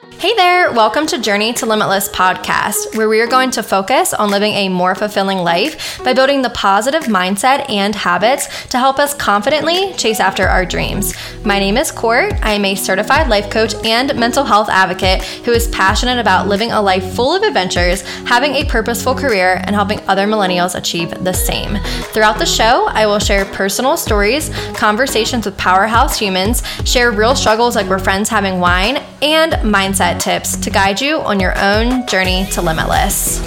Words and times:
Hey 0.00 0.34
there, 0.34 0.72
welcome 0.72 1.06
to 1.08 1.18
Journey 1.18 1.52
to 1.54 1.66
Limitless 1.66 2.08
podcast, 2.08 2.96
where 2.96 3.08
we 3.08 3.20
are 3.20 3.26
going 3.26 3.50
to 3.50 3.62
focus 3.62 4.14
on 4.14 4.30
living 4.30 4.54
a 4.54 4.68
more 4.70 4.94
fulfilling 4.94 5.38
life 5.38 6.02
by 6.02 6.14
building 6.14 6.40
the 6.40 6.48
positive 6.50 7.02
mindset 7.04 7.68
and 7.68 7.94
habits 7.94 8.66
to 8.68 8.78
help 8.78 8.98
us 8.98 9.12
confidently 9.12 9.92
chase 9.94 10.18
after 10.18 10.48
our 10.48 10.64
dreams. 10.64 11.14
My 11.44 11.58
name 11.58 11.76
is 11.76 11.90
Court. 11.90 12.32
I 12.42 12.52
am 12.52 12.64
a 12.64 12.74
certified 12.74 13.28
life 13.28 13.50
coach 13.50 13.74
and 13.84 14.18
mental 14.18 14.44
health 14.44 14.70
advocate 14.70 15.22
who 15.44 15.52
is 15.52 15.68
passionate 15.68 16.18
about 16.18 16.48
living 16.48 16.72
a 16.72 16.80
life 16.80 17.14
full 17.14 17.34
of 17.34 17.42
adventures, 17.42 18.00
having 18.26 18.54
a 18.54 18.64
purposeful 18.64 19.14
career, 19.14 19.60
and 19.64 19.74
helping 19.74 20.00
other 20.08 20.26
millennials 20.26 20.76
achieve 20.76 21.10
the 21.24 21.34
same. 21.34 21.76
Throughout 22.12 22.38
the 22.38 22.46
show, 22.46 22.86
I 22.88 23.06
will 23.06 23.18
share 23.18 23.44
personal 23.44 23.98
stories, 23.98 24.48
conversations 24.74 25.44
with 25.44 25.58
powerhouse 25.58 26.18
humans, 26.18 26.62
share 26.86 27.10
real 27.10 27.34
struggles 27.34 27.76
like 27.76 27.86
we're 27.86 27.98
friends 27.98 28.30
having 28.30 28.60
wine, 28.60 28.96
and 29.22 29.52
mindset 29.52 29.89
mindset 29.90 30.20
tips 30.20 30.56
to 30.56 30.70
guide 30.70 31.00
you 31.00 31.18
on 31.18 31.40
your 31.40 31.58
own 31.58 32.06
journey 32.06 32.46
to 32.46 32.62
limitless. 32.62 33.38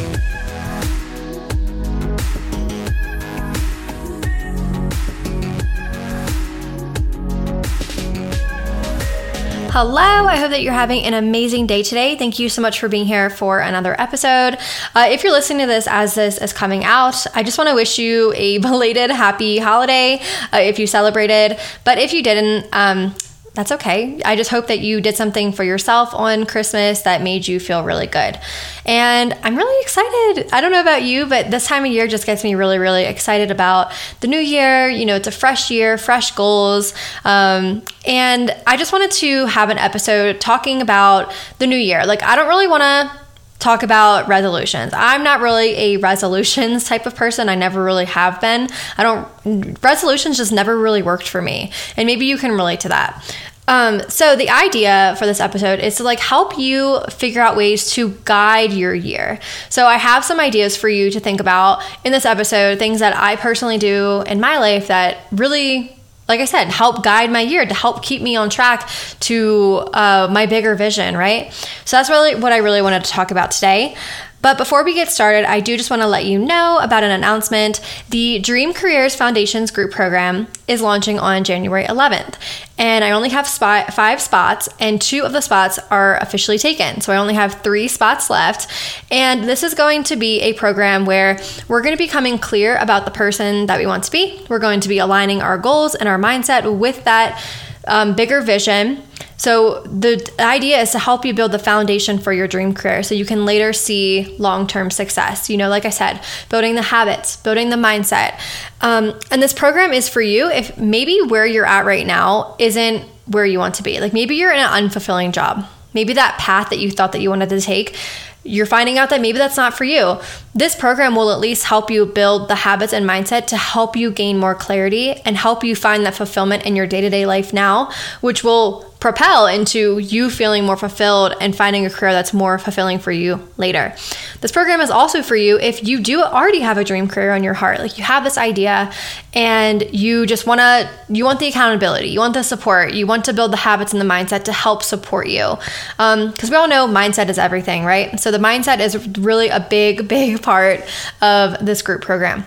Hello, 9.72 9.96
I 9.98 10.36
hope 10.36 10.52
that 10.52 10.62
you're 10.62 10.74
having 10.74 11.04
an 11.06 11.14
amazing 11.14 11.66
day 11.66 11.82
today. 11.82 12.16
Thank 12.16 12.38
you 12.38 12.48
so 12.50 12.62
much 12.62 12.80
for 12.80 12.90
being 12.90 13.06
here 13.06 13.30
for 13.30 13.60
another 13.60 14.00
episode. 14.00 14.58
Uh, 14.94 15.08
if 15.10 15.24
you're 15.24 15.32
listening 15.32 15.66
to 15.66 15.66
this 15.66 15.88
as 15.88 16.14
this 16.14 16.38
is 16.38 16.54
coming 16.54 16.84
out, 16.84 17.26
I 17.34 17.42
just 17.42 17.58
want 17.58 17.70
to 17.70 17.74
wish 17.74 17.98
you 17.98 18.34
a 18.36 18.58
belated 18.60 19.10
happy 19.10 19.60
holiday 19.60 20.22
uh, 20.52 20.60
if 20.60 20.78
you 20.78 20.88
celebrated. 20.88 21.58
But 21.86 21.98
if 21.98 22.14
you 22.14 22.22
didn't, 22.22 22.68
um, 22.74 23.16
that's 23.54 23.72
okay. 23.72 24.20
I 24.26 24.36
just 24.36 24.50
hope 24.50 24.68
that 24.68 24.80
you 24.80 25.00
did 25.00 25.16
something 25.16 25.52
for 25.52 25.64
yourself 25.64 26.14
on 26.16 26.48
Christmas 26.48 27.04
that 27.04 27.22
made 27.22 27.48
you 27.48 27.60
feel 27.60 27.84
really 27.84 28.08
good. 28.08 28.40
And 28.84 29.38
I'm 29.44 29.56
really 29.56 29.80
excited. 29.84 30.52
I 30.52 30.60
don't 30.60 30.72
know 30.72 30.82
about 30.82 31.04
you, 31.04 31.28
but 31.28 31.52
this 31.52 31.68
time 31.68 31.86
of 31.86 31.92
year 31.92 32.08
just 32.08 32.26
gets 32.26 32.44
me 32.44 32.56
really, 32.56 32.80
really 32.80 33.04
excited 33.04 33.52
about 33.52 33.92
the 34.22 34.28
new 34.28 34.40
year. 34.40 34.90
You 34.90 35.06
know, 35.06 35.16
it's 35.16 35.28
a 35.28 35.32
fresh 35.32 35.70
year, 35.70 36.00
fresh 36.00 36.32
goals. 36.32 36.96
Um, 37.26 37.84
and 38.08 38.56
I 38.66 38.76
just 38.76 38.92
wanted 38.92 39.12
to 39.12 39.46
have 39.46 39.70
an 39.70 39.78
episode 39.78 40.42
talking 40.42 40.82
about 40.82 41.32
the 41.60 41.68
new 41.68 41.78
year. 41.78 42.08
Like, 42.08 42.24
I 42.24 42.36
don't 42.36 42.48
really 42.48 42.68
want 42.68 42.82
to 42.82 43.24
talk 43.64 43.82
about 43.82 44.28
resolutions. 44.28 44.92
I'm 44.94 45.24
not 45.24 45.40
really 45.40 45.74
a 45.76 45.98
resolutions 45.98 46.84
type 46.90 47.06
of 47.06 47.16
person. 47.16 47.50
I 47.50 47.56
never 47.56 47.84
really 47.84 48.06
have 48.06 48.42
been. 48.42 48.68
I 48.98 49.04
don't, 49.04 49.82
resolutions 49.82 50.38
just 50.38 50.52
never 50.52 50.78
really 50.78 51.02
worked 51.02 51.28
for 51.28 51.42
me. 51.42 51.72
And 51.96 52.06
maybe 52.06 52.26
you 52.26 52.38
can 52.38 52.52
relate 52.52 52.82
to 52.82 52.90
that. 52.90 53.24
Um, 53.68 54.02
so 54.10 54.36
the 54.36 54.50
idea 54.50 55.16
for 55.18 55.26
this 55.26 55.40
episode 55.40 55.80
is 55.80 55.96
to 55.96 56.04
like 56.04 56.20
help 56.20 56.58
you 56.58 57.00
figure 57.10 57.42
out 57.42 57.56
ways 57.56 57.92
to 57.92 58.10
guide 58.26 58.74
your 58.74 58.94
year. 58.94 59.40
So 59.70 59.86
I 59.86 59.96
have 59.96 60.26
some 60.26 60.40
ideas 60.40 60.76
for 60.76 60.90
you 60.90 61.10
to 61.12 61.20
think 61.20 61.40
about 61.40 61.82
in 62.04 62.12
this 62.12 62.26
episode, 62.26 62.78
things 62.78 63.00
that 63.00 63.16
I 63.16 63.36
personally 63.38 63.78
do 63.78 64.22
in 64.28 64.40
my 64.40 64.58
life 64.58 64.88
that 64.88 65.20
really 65.32 65.96
like 66.28 66.40
I 66.40 66.46
said, 66.46 66.70
help 66.70 67.04
guide 67.04 67.30
my 67.32 67.42
year, 67.42 67.66
to 67.66 67.74
help 67.74 68.02
keep 68.02 68.22
me 68.22 68.38
on 68.38 68.50
track 68.50 68.90
to 69.22 69.90
uh, 69.94 70.30
my 70.32 70.46
bigger 70.46 70.74
vision, 70.74 71.18
right? 71.18 71.52
So 71.84 71.98
that's 71.98 72.10
really 72.10 72.36
what 72.36 72.54
I 72.54 72.58
really 72.58 72.82
wanted 72.82 73.04
to 73.04 73.12
talk 73.12 73.32
about 73.32 73.52
today. 73.52 73.96
But 74.44 74.58
before 74.58 74.84
we 74.84 74.94
get 74.94 75.10
started, 75.10 75.50
I 75.50 75.62
do 75.62 75.78
just 75.78 75.90
want 75.90 76.02
to 76.02 76.08
let 76.08 76.26
you 76.26 76.38
know 76.38 76.78
about 76.82 77.02
an 77.02 77.12
announcement. 77.12 77.80
The 78.10 78.40
Dream 78.40 78.74
Careers 78.74 79.16
Foundations 79.16 79.72
Group 79.72 79.92
Program 79.92 80.48
is 80.68 80.82
launching 80.82 81.18
on 81.18 81.46
January 81.46 81.86
11th. 81.86 82.36
And 82.78 83.06
I 83.06 83.12
only 83.12 83.30
have 83.30 83.48
spot, 83.48 83.94
five 83.94 84.20
spots, 84.20 84.68
and 84.82 85.02
two 85.02 85.24
of 85.24 85.32
the 85.32 85.40
spots 85.40 85.80
are 85.90 86.18
officially 86.18 86.58
taken. 86.58 87.00
So 87.00 87.14
I 87.14 87.18
only 87.18 87.36
have 87.36 87.62
three 87.62 87.88
spots 87.88 88.30
left. 88.30 88.70
And 89.10 89.46
this 89.46 89.64
is 89.64 89.76
going 89.76 90.04
to 90.04 90.18
be 90.18 90.42
a 90.42 90.52
program 90.52 91.06
where 91.06 91.40
we're 91.70 91.82
going 91.82 91.96
to 91.96 92.04
be 92.04 92.10
coming 92.10 92.38
clear 92.38 92.76
about 92.76 93.06
the 93.06 93.12
person 93.12 93.68
that 93.68 93.80
we 93.80 93.86
want 93.86 94.04
to 94.04 94.12
be. 94.12 94.46
We're 94.50 94.60
going 94.60 94.82
to 94.82 94.90
be 94.90 94.98
aligning 94.98 95.42
our 95.42 95.58
goals 95.58 95.96
and 95.96 96.10
our 96.10 96.20
mindset 96.20 96.78
with 96.78 97.06
that 97.06 97.42
um, 97.88 98.16
bigger 98.16 98.42
vision. 98.42 99.02
So, 99.38 99.82
the 99.84 100.32
idea 100.40 100.82
is 100.82 100.92
to 100.92 101.00
help 101.00 101.26
you 101.26 101.34
build 101.34 101.52
the 101.52 101.60
foundation 101.60 102.18
for 102.18 102.32
your 102.32 102.48
dream 102.48 102.74
career 102.74 103.04
so 103.04 103.16
you 103.16 103.26
can 103.26 103.46
later 103.46 103.74
see 103.74 104.36
long 104.38 104.68
term 104.68 104.90
success. 104.90 105.50
You 105.50 105.58
know, 105.58 105.70
like 105.70 105.86
I 105.86 105.90
said, 105.90 106.22
building 106.50 106.76
the 106.76 106.82
habits, 106.82 107.38
building 107.38 107.70
the 107.70 107.76
mindset. 107.76 108.40
Um, 108.82 109.20
and 109.32 109.42
this 109.42 109.54
program 109.54 109.92
is 109.92 110.08
for 110.08 110.22
you 110.22 110.50
if 110.50 110.78
maybe 110.78 111.20
where 111.28 111.46
you're 111.46 111.66
at 111.66 111.86
right 111.86 112.06
now 112.06 112.56
isn't 112.60 113.04
where 113.26 113.46
you 113.46 113.60
want 113.60 113.76
to 113.76 113.84
be. 113.84 114.00
Like 114.00 114.14
maybe 114.14 114.36
you're 114.36 114.52
in 114.52 114.60
an 114.60 114.70
unfulfilling 114.70 115.32
job. 115.32 115.66
Maybe 115.94 116.14
that 116.14 116.38
path 116.40 116.70
that 116.70 116.80
you 116.80 116.90
thought 116.90 117.12
that 117.12 117.22
you 117.22 117.30
wanted 117.30 117.50
to 117.50 117.62
take 117.62 117.96
you're 118.44 118.66
finding 118.66 118.98
out 118.98 119.10
that 119.10 119.22
maybe 119.22 119.38
that's 119.38 119.58
not 119.58 119.74
for 119.74 119.84
you. 119.84 120.20
This 120.56 120.76
program 120.76 121.16
will 121.16 121.32
at 121.32 121.40
least 121.40 121.66
help 121.66 121.90
you 121.90 122.06
build 122.06 122.48
the 122.48 122.56
habits 122.56 122.94
and 122.94 123.10
mindset 123.10 123.48
to 123.48 123.58
help 123.58 123.96
you 123.96 124.12
gain 124.12 124.38
more 124.38 124.54
clarity 124.54 125.14
and 125.26 125.36
help 125.36 125.64
you 125.64 125.76
find 125.76 126.06
that 126.06 126.14
fulfillment 126.14 126.66
in 126.66 126.76
your 126.76 126.86
day 126.86 127.02
to 127.02 127.10
day 127.10 127.26
life 127.26 127.54
now, 127.54 127.92
which 128.22 128.44
will 128.44 128.94
propel 129.04 129.48
into 129.48 129.98
you 129.98 130.30
feeling 130.30 130.64
more 130.64 130.78
fulfilled 130.78 131.34
and 131.42 131.54
finding 131.54 131.86
a 131.86 131.90
career 131.90 132.14
that's 132.14 132.34
more 132.34 132.58
fulfilling 132.58 132.98
for 132.98 133.12
you 133.12 133.38
later. 133.58 133.94
This 134.40 134.50
program 134.50 134.80
is 134.80 134.90
also 134.90 135.22
for 135.22 135.36
you 135.36 135.60
if 135.60 135.86
you 135.86 136.00
do 136.00 136.24
already 136.24 136.62
have 136.62 136.78
a 136.78 136.86
dream 136.86 137.10
career 137.10 137.34
on 137.34 137.44
your 137.44 137.54
heart. 137.54 137.80
Like 137.80 137.98
you 137.98 138.06
have 138.06 138.24
this 138.24 138.38
idea 138.38 138.94
and 139.34 139.84
you 139.92 140.26
just 140.26 140.48
want 140.48 140.62
to 140.62 140.90
you 141.10 141.26
want 141.26 141.42
the 141.42 141.48
accountability, 141.48 142.08
you 142.08 142.20
want 142.20 142.34
the 142.34 142.44
support, 142.44 142.94
you 142.94 143.06
want 143.06 143.26
to 143.26 143.34
build 143.34 143.52
the 143.52 143.58
habits 143.58 143.92
and 143.92 144.00
the 144.00 144.06
mindset 144.06 144.46
to 144.46 144.54
help 144.54 144.84
support 144.84 145.28
you. 145.28 145.58
Um 146.00 146.32
because 146.32 146.50
we 146.50 146.56
all 146.56 146.70
know 146.70 146.88
mindset 146.88 147.28
is 147.28 147.38
everything, 147.38 147.84
right? 147.84 148.18
So 148.22 148.32
the 148.34 148.40
mindset 148.40 148.80
is 148.80 149.08
really 149.18 149.48
a 149.48 149.60
big 149.60 150.08
big 150.14 150.42
part 150.42 150.82
of 151.22 151.66
this 151.66 151.82
group 151.82 152.02
program. 152.02 152.46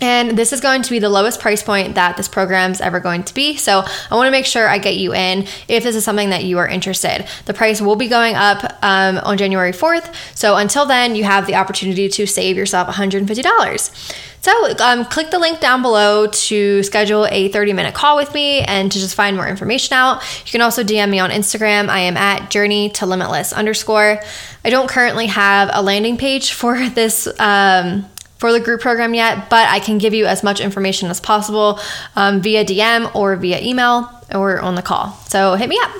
And 0.00 0.36
this 0.36 0.52
is 0.52 0.60
going 0.60 0.82
to 0.82 0.90
be 0.90 0.98
the 0.98 1.08
lowest 1.08 1.40
price 1.40 1.62
point 1.62 1.94
that 1.94 2.16
this 2.16 2.28
program 2.28 2.72
is 2.72 2.80
ever 2.80 3.00
going 3.00 3.24
to 3.24 3.34
be. 3.34 3.56
So 3.56 3.82
I 4.10 4.14
want 4.14 4.26
to 4.26 4.30
make 4.30 4.44
sure 4.44 4.68
I 4.68 4.78
get 4.78 4.96
you 4.96 5.14
in 5.14 5.46
if 5.68 5.84
this 5.84 5.96
is 5.96 6.04
something 6.04 6.30
that 6.30 6.44
you 6.44 6.58
are 6.58 6.68
interested. 6.68 7.26
The 7.46 7.54
price 7.54 7.80
will 7.80 7.96
be 7.96 8.08
going 8.08 8.34
up 8.34 8.76
um, 8.82 9.18
on 9.18 9.38
January 9.38 9.72
4th. 9.72 10.14
So 10.34 10.56
until 10.56 10.84
then, 10.84 11.16
you 11.16 11.24
have 11.24 11.46
the 11.46 11.54
opportunity 11.54 12.10
to 12.10 12.26
save 12.26 12.58
yourself 12.58 12.88
$150. 12.88 14.14
So 14.46 14.76
um, 14.78 15.04
click 15.06 15.32
the 15.32 15.40
link 15.40 15.58
down 15.58 15.82
below 15.82 16.28
to 16.28 16.82
schedule 16.84 17.26
a 17.32 17.48
30 17.48 17.72
minute 17.72 17.94
call 17.94 18.14
with 18.14 18.32
me 18.32 18.60
and 18.60 18.92
to 18.92 18.98
just 19.00 19.16
find 19.16 19.36
more 19.36 19.48
information 19.48 19.94
out. 19.94 20.22
You 20.46 20.52
can 20.52 20.60
also 20.60 20.84
DM 20.84 21.10
me 21.10 21.18
on 21.18 21.30
Instagram. 21.30 21.88
I 21.88 21.98
am 21.98 22.16
at 22.16 22.48
journey 22.48 22.90
to 22.90 23.06
limitless 23.06 23.52
underscore. 23.52 24.20
I 24.64 24.70
don't 24.70 24.88
currently 24.88 25.26
have 25.26 25.70
a 25.72 25.82
landing 25.82 26.16
page 26.16 26.52
for 26.52 26.88
this. 26.90 27.26
Um, 27.40 28.08
for 28.38 28.52
the 28.52 28.60
group 28.60 28.82
program 28.82 29.14
yet, 29.14 29.48
but 29.48 29.66
I 29.66 29.80
can 29.80 29.96
give 29.96 30.12
you 30.12 30.26
as 30.26 30.42
much 30.42 30.60
information 30.60 31.08
as 31.08 31.20
possible 31.20 31.80
um, 32.16 32.42
via 32.42 32.66
DM 32.66 33.12
or 33.16 33.34
via 33.34 33.62
email 33.62 34.10
or 34.30 34.60
on 34.60 34.74
the 34.74 34.82
call. 34.82 35.12
So 35.28 35.54
hit 35.54 35.70
me 35.70 35.78
up. 35.82 35.90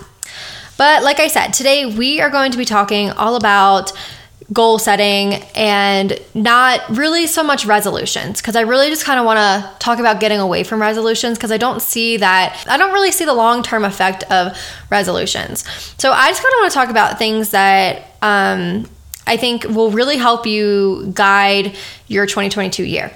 But 0.76 1.02
like 1.02 1.18
I 1.18 1.28
said, 1.28 1.52
today 1.52 1.86
we 1.86 2.20
are 2.20 2.28
going 2.28 2.52
to 2.52 2.58
be 2.58 2.66
talking 2.66 3.10
all 3.10 3.36
about 3.36 3.92
goal 4.52 4.78
setting 4.78 5.34
and 5.56 6.18
not 6.34 6.80
really 6.90 7.26
so 7.26 7.42
much 7.42 7.66
resolutions 7.66 8.40
because 8.40 8.54
I 8.54 8.60
really 8.60 8.88
just 8.88 9.04
kind 9.04 9.18
of 9.18 9.26
want 9.26 9.38
to 9.38 9.78
talk 9.78 9.98
about 9.98 10.20
getting 10.20 10.38
away 10.38 10.62
from 10.62 10.80
resolutions 10.80 11.36
because 11.36 11.50
I 11.50 11.56
don't 11.56 11.82
see 11.82 12.16
that 12.18 12.64
I 12.68 12.76
don't 12.76 12.92
really 12.92 13.10
see 13.10 13.24
the 13.24 13.34
long-term 13.34 13.84
effect 13.84 14.22
of 14.30 14.56
resolutions. 14.90 15.64
So 15.98 16.12
I 16.12 16.28
just 16.28 16.42
kind 16.42 16.52
of 16.54 16.60
want 16.60 16.72
to 16.72 16.74
talk 16.74 16.90
about 16.90 17.18
things 17.18 17.50
that 17.50 18.16
um, 18.22 18.88
I 19.26 19.36
think 19.36 19.64
will 19.64 19.90
really 19.90 20.16
help 20.16 20.46
you 20.46 21.10
guide 21.12 21.76
your 22.06 22.26
2022 22.26 22.84
year. 22.84 23.12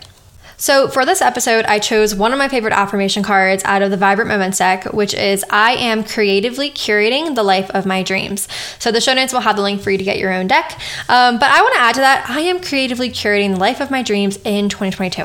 So, 0.60 0.88
for 0.88 1.06
this 1.06 1.22
episode, 1.22 1.64
I 1.64 1.78
chose 1.78 2.14
one 2.14 2.34
of 2.34 2.38
my 2.38 2.46
favorite 2.46 2.74
affirmation 2.74 3.22
cards 3.22 3.64
out 3.64 3.80
of 3.80 3.90
the 3.90 3.96
Vibrant 3.96 4.28
Moments 4.28 4.58
deck, 4.58 4.84
which 4.92 5.14
is 5.14 5.42
I 5.48 5.72
am 5.72 6.04
creatively 6.04 6.70
curating 6.70 7.34
the 7.34 7.42
life 7.42 7.70
of 7.70 7.86
my 7.86 8.02
dreams. 8.02 8.46
So, 8.78 8.92
the 8.92 9.00
show 9.00 9.14
notes 9.14 9.32
will 9.32 9.40
have 9.40 9.56
the 9.56 9.62
link 9.62 9.80
for 9.80 9.90
you 9.90 9.96
to 9.96 10.04
get 10.04 10.18
your 10.18 10.30
own 10.30 10.48
deck. 10.48 10.78
Um, 11.08 11.38
but 11.38 11.50
I 11.50 11.62
want 11.62 11.74
to 11.76 11.80
add 11.80 11.94
to 11.94 12.00
that 12.02 12.28
I 12.28 12.40
am 12.40 12.60
creatively 12.60 13.08
curating 13.08 13.54
the 13.54 13.58
life 13.58 13.80
of 13.80 13.90
my 13.90 14.02
dreams 14.02 14.38
in 14.44 14.68
2022. 14.68 15.24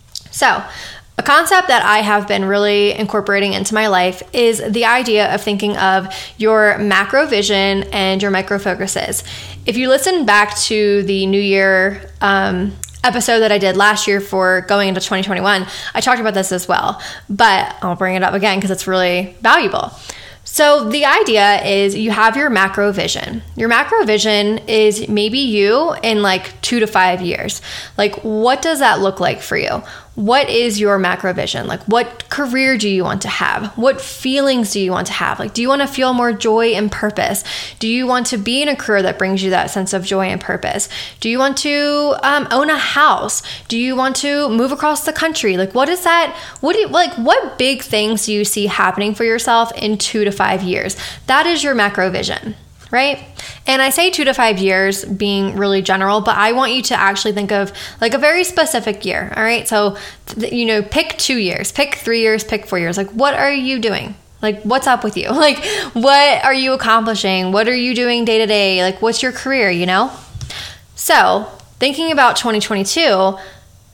so, 0.30 0.64
a 1.18 1.22
concept 1.22 1.68
that 1.68 1.84
I 1.84 1.98
have 1.98 2.26
been 2.26 2.46
really 2.46 2.92
incorporating 2.92 3.52
into 3.52 3.74
my 3.74 3.88
life 3.88 4.22
is 4.32 4.62
the 4.66 4.86
idea 4.86 5.32
of 5.34 5.42
thinking 5.42 5.76
of 5.76 6.08
your 6.38 6.78
macro 6.78 7.26
vision 7.26 7.82
and 7.92 8.22
your 8.22 8.30
micro 8.30 8.58
focuses. 8.58 9.24
If 9.66 9.76
you 9.76 9.90
listen 9.90 10.24
back 10.24 10.56
to 10.60 11.02
the 11.02 11.26
New 11.26 11.40
Year 11.40 12.10
um, 12.22 12.74
episode 13.04 13.40
that 13.40 13.52
I 13.52 13.58
did 13.58 13.76
last 13.76 14.08
year 14.08 14.20
for 14.20 14.62
going 14.62 14.88
into 14.88 15.00
2021, 15.00 15.66
I 15.94 16.00
talked 16.00 16.20
about 16.20 16.34
this 16.34 16.50
as 16.52 16.66
well, 16.66 17.00
but 17.28 17.76
I'll 17.82 17.96
bring 17.96 18.16
it 18.16 18.22
up 18.22 18.34
again 18.34 18.58
because 18.58 18.70
it's 18.70 18.86
really 18.86 19.36
valuable. 19.40 19.92
So, 20.46 20.88
the 20.88 21.06
idea 21.06 21.64
is 21.64 21.96
you 21.96 22.10
have 22.10 22.36
your 22.36 22.50
macro 22.50 22.92
vision. 22.92 23.42
Your 23.56 23.68
macro 23.68 24.04
vision 24.04 24.58
is 24.68 25.08
maybe 25.08 25.38
you 25.38 25.94
in 26.02 26.22
like 26.22 26.60
two 26.60 26.80
to 26.80 26.86
five 26.86 27.22
years. 27.22 27.62
Like, 27.96 28.16
what 28.22 28.60
does 28.60 28.80
that 28.80 29.00
look 29.00 29.20
like 29.20 29.40
for 29.40 29.56
you? 29.56 29.82
What 30.14 30.48
is 30.48 30.78
your 30.78 30.98
macro 30.98 31.32
vision? 31.32 31.66
Like, 31.66 31.82
what 31.84 32.28
career 32.30 32.78
do 32.78 32.88
you 32.88 33.02
want 33.02 33.22
to 33.22 33.28
have? 33.28 33.76
What 33.76 34.00
feelings 34.00 34.72
do 34.72 34.80
you 34.80 34.92
want 34.92 35.08
to 35.08 35.12
have? 35.12 35.40
Like, 35.40 35.54
do 35.54 35.62
you 35.62 35.68
want 35.68 35.82
to 35.82 35.88
feel 35.88 36.14
more 36.14 36.32
joy 36.32 36.68
and 36.68 36.90
purpose? 36.90 37.42
Do 37.80 37.88
you 37.88 38.06
want 38.06 38.26
to 38.26 38.36
be 38.36 38.62
in 38.62 38.68
a 38.68 38.76
career 38.76 39.02
that 39.02 39.18
brings 39.18 39.42
you 39.42 39.50
that 39.50 39.70
sense 39.70 39.92
of 39.92 40.04
joy 40.04 40.26
and 40.26 40.40
purpose? 40.40 40.88
Do 41.18 41.28
you 41.28 41.38
want 41.38 41.56
to 41.58 42.16
um, 42.22 42.46
own 42.52 42.70
a 42.70 42.78
house? 42.78 43.42
Do 43.66 43.76
you 43.76 43.96
want 43.96 44.14
to 44.16 44.48
move 44.48 44.70
across 44.70 45.04
the 45.04 45.12
country? 45.12 45.56
Like, 45.56 45.74
what 45.74 45.88
is 45.88 46.04
that? 46.04 46.36
What 46.60 46.74
do 46.74 46.80
you 46.80 46.88
like? 46.88 47.12
What 47.14 47.58
big 47.58 47.82
things 47.82 48.26
do 48.26 48.32
you 48.32 48.44
see 48.44 48.66
happening 48.66 49.14
for 49.14 49.24
yourself 49.24 49.72
in 49.76 49.98
two 49.98 50.24
to 50.24 50.30
five 50.30 50.62
years? 50.62 50.96
That 51.26 51.46
is 51.46 51.64
your 51.64 51.74
macro 51.74 52.10
vision 52.10 52.54
right? 52.94 53.18
And 53.66 53.82
I 53.82 53.90
say 53.90 54.08
two 54.08 54.24
to 54.24 54.32
five 54.32 54.58
years 54.58 55.04
being 55.04 55.56
really 55.56 55.82
general, 55.82 56.20
but 56.20 56.36
I 56.36 56.52
want 56.52 56.72
you 56.72 56.82
to 56.82 56.94
actually 56.94 57.32
think 57.32 57.50
of 57.50 57.72
like 58.00 58.14
a 58.14 58.18
very 58.18 58.44
specific 58.44 59.04
year, 59.04 59.32
all 59.36 59.42
right? 59.42 59.66
So, 59.66 59.96
you 60.36 60.64
know, 60.64 60.80
pick 60.80 61.18
two 61.18 61.36
years, 61.36 61.72
pick 61.72 61.96
three 61.96 62.20
years, 62.20 62.44
pick 62.44 62.66
four 62.66 62.78
years. 62.78 62.96
Like, 62.96 63.10
what 63.10 63.34
are 63.34 63.52
you 63.52 63.80
doing? 63.80 64.14
Like, 64.40 64.62
what's 64.62 64.86
up 64.86 65.02
with 65.02 65.16
you? 65.16 65.28
Like, 65.32 65.64
what 65.92 66.44
are 66.44 66.54
you 66.54 66.72
accomplishing? 66.72 67.50
What 67.50 67.66
are 67.68 67.74
you 67.74 67.96
doing 67.96 68.24
day 68.24 68.38
to 68.38 68.46
day? 68.46 68.82
Like, 68.82 69.02
what's 69.02 69.22
your 69.22 69.32
career, 69.32 69.70
you 69.70 69.86
know? 69.86 70.12
So, 70.94 71.50
thinking 71.80 72.12
about 72.12 72.36
2022, 72.36 73.36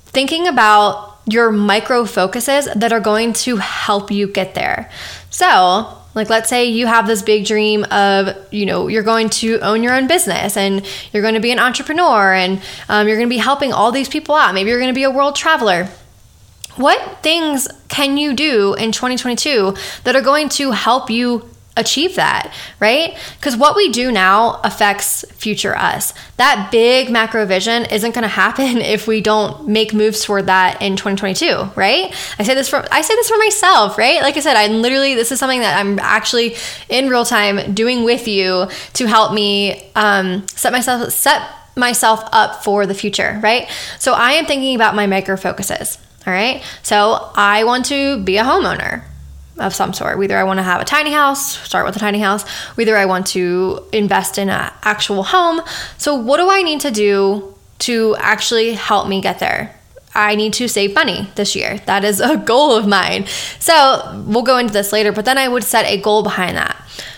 thinking 0.07 0.47
about 0.47 1.17
your 1.27 1.51
micro 1.51 2.05
focuses 2.05 2.69
that 2.77 2.93
are 2.93 3.01
going 3.01 3.33
to 3.33 3.57
help 3.57 4.11
you 4.11 4.27
get 4.27 4.55
there. 4.55 4.91
So, 5.31 6.00
like, 6.15 6.29
let's 6.29 6.49
say 6.49 6.65
you 6.65 6.87
have 6.87 7.07
this 7.07 7.23
big 7.23 7.47
dream 7.47 7.85
of, 7.85 8.37
you 8.51 8.67
know, 8.67 8.89
you're 8.89 9.03
going 9.03 9.31
to 9.31 9.61
own 9.61 9.83
your 9.83 9.95
own 9.95 10.09
business 10.09 10.57
and 10.57 10.85
you're 11.13 11.23
going 11.23 11.35
to 11.35 11.41
be 11.41 11.53
an 11.53 11.59
entrepreneur 11.59 12.33
and 12.33 12.61
um, 12.89 13.07
you're 13.07 13.17
going 13.17 13.29
to 13.29 13.35
be 13.35 13.39
helping 13.39 13.73
all 13.73 13.93
these 13.93 14.09
people 14.09 14.35
out. 14.35 14.53
Maybe 14.55 14.71
you're 14.71 14.81
going 14.81 14.93
to 14.93 14.95
be 14.95 15.05
a 15.05 15.11
world 15.11 15.37
traveler. 15.37 15.89
What 16.77 17.23
things 17.23 17.69
can 17.89 18.17
you 18.17 18.35
do 18.35 18.75
in 18.75 18.93
2022 18.93 19.75
that 20.05 20.17
are 20.17 20.23
going 20.23 20.49
to 20.51 20.73
help 20.73 21.11
you 21.11 21.49
achieve 21.81 22.17
that, 22.17 22.53
right? 22.79 23.19
Because 23.37 23.57
what 23.57 23.75
we 23.75 23.91
do 23.91 24.13
now 24.13 24.61
affects 24.63 25.25
future 25.33 25.77
us. 25.77 26.15
That 26.37 26.69
big 26.71 27.11
macro 27.11 27.47
vision 27.47 27.87
isn't 27.87 28.15
going 28.15 28.23
to 28.29 28.29
happen 28.29 28.79
if 28.79 29.07
we 29.07 29.21
don't 29.21 29.69
make 29.69 29.93
moves 29.93 30.25
toward 30.25 30.47
that 30.47 30.81
in 30.83 30.97
2022, 30.97 31.71
right? 31.75 32.15
I 32.39 32.43
say 32.43 32.55
this 32.55 32.69
for 32.69 32.87
I 32.93 33.01
say 33.03 33.15
this 33.15 33.29
for 33.29 33.39
myself, 33.39 33.99
right? 33.99 34.23
Like 34.23 34.37
I 34.37 34.41
said, 34.41 34.57
I'm 34.57 34.83
literally 34.83 35.15
this 35.15 35.33
is 35.33 35.39
something 35.39 35.61
that 35.61 35.79
I'm 35.79 35.99
actually 35.99 36.57
in 36.89 37.09
real 37.09 37.25
time 37.25 37.75
doing 37.75 38.05
with 38.05 38.29
you 38.29 38.69
to 38.95 39.07
help 39.07 39.33
me 39.33 39.91
um, 39.97 40.47
set 40.49 40.73
myself 40.73 41.13
set 41.13 41.43
myself 41.77 42.23
up 42.33 42.63
for 42.63 42.87
the 42.87 42.95
future, 42.95 43.41
right? 43.43 43.69
So 43.99 44.13
I 44.13 44.33
am 44.33 44.47
thinking 44.47 44.75
about 44.75 44.95
my 44.95 45.07
micro 45.07 45.37
focuses. 45.37 45.99
All 46.27 46.33
right. 46.33 46.63
So 46.83 47.31
I 47.35 47.65
want 47.65 47.87
to 47.87 48.23
be 48.23 48.37
a 48.37 48.45
homeowner 48.45 49.05
of 49.61 49.75
some 49.75 49.93
sort. 49.93 50.19
Whether 50.19 50.37
I 50.37 50.45
want 50.45 50.59
to 50.59 50.63
have 50.63 50.81
a 50.81 50.85
tiny 50.85 51.13
house, 51.13 51.59
start 51.59 51.87
with 51.87 51.97
a 51.97 51.99
tiny 51.99 52.19
house, 52.19 52.49
whether 52.77 52.97
I 52.97 53.07
want 53.07 53.27
to 53.29 53.85
invest 53.93 54.39
in 54.39 54.49
an 54.49 54.73
actual 54.83 55.23
home. 55.23 55.61
So, 55.99 56.15
what 56.15 56.39
do 56.39 56.51
I 56.51 56.63
need 56.63 56.81
to 56.81 56.91
do 56.91 57.55
to 57.81 58.17
actually 58.19 58.75
help 58.75 59.09
me 59.09 59.21
get 59.21 59.39
there? 59.39 59.77
I 60.15 60.35
need 60.35 60.53
to 60.55 60.67
save 60.67 60.95
money 60.95 61.31
this 61.37 61.55
year. 61.55 61.79
That 61.87 62.05
is 62.05 62.21
a 62.21 62.37
goal 62.53 62.75
of 62.75 62.87
mine. 62.87 63.27
So, 63.59 64.25
we'll 64.27 64.43
go 64.43 64.59
into 64.59 64.73
this 64.73 64.93
later, 64.93 65.13
but 65.13 65.25
then 65.25 65.39
I 65.39 65.49
would 65.49 65.65
set 65.65 65.87
a 65.87 65.97
goal 65.97 66.23
behind 66.23 66.57
that. 66.57 66.77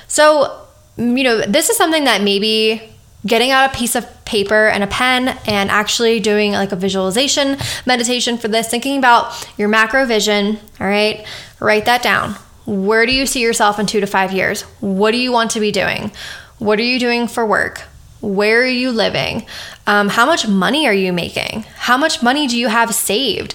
So, 0.09 0.59
you 0.99 1.25
know, 1.25 1.41
this 1.41 1.71
is 1.71 1.77
something 1.77 2.05
that 2.05 2.23
maybe 2.23 2.92
getting 3.27 3.51
out 3.51 3.73
a 3.73 3.77
piece 3.77 3.95
of 3.95 4.25
paper 4.25 4.67
and 4.67 4.83
a 4.83 4.87
pen 4.87 5.39
and 5.47 5.71
actually 5.71 6.21
doing 6.21 6.53
like 6.53 6.73
a 6.73 6.77
visualization 6.77 7.57
meditation 7.87 8.37
for 8.39 8.49
this, 8.49 8.69
thinking 8.69 8.99
about 8.99 9.49
your 9.57 9.69
macro 9.69 10.05
vision, 10.07 10.59
all 10.81 10.87
right? 10.87 11.27
Write 11.61 11.85
that 11.85 12.03
down. 12.03 12.35
Where 12.67 13.07
do 13.07 13.13
you 13.13 13.27
see 13.27 13.41
yourself 13.41 13.79
in 13.79 13.87
two 13.87 14.01
to 14.01 14.07
five 14.07 14.33
years? 14.33 14.63
What 14.81 15.13
do 15.13 15.19
you 15.19 15.33
want 15.33 15.51
to 15.53 15.61
be 15.61 15.73
doing? 15.73 16.13
What 16.59 16.79
are 16.79 16.85
you 16.85 16.99
doing 16.99 17.27
for 17.27 17.45
work? 17.45 17.83
Where 18.21 18.63
are 18.63 18.67
you 18.67 18.93
living? 18.93 19.47
Um, 19.87 20.09
how 20.09 20.27
much 20.27 20.47
money 20.47 20.87
are 20.87 20.95
you 20.95 21.13
making? 21.13 21.63
How 21.75 21.97
much 21.97 22.23
money 22.23 22.47
do 22.47 22.57
you 22.57 22.69
have 22.69 22.95
saved? 22.95 23.55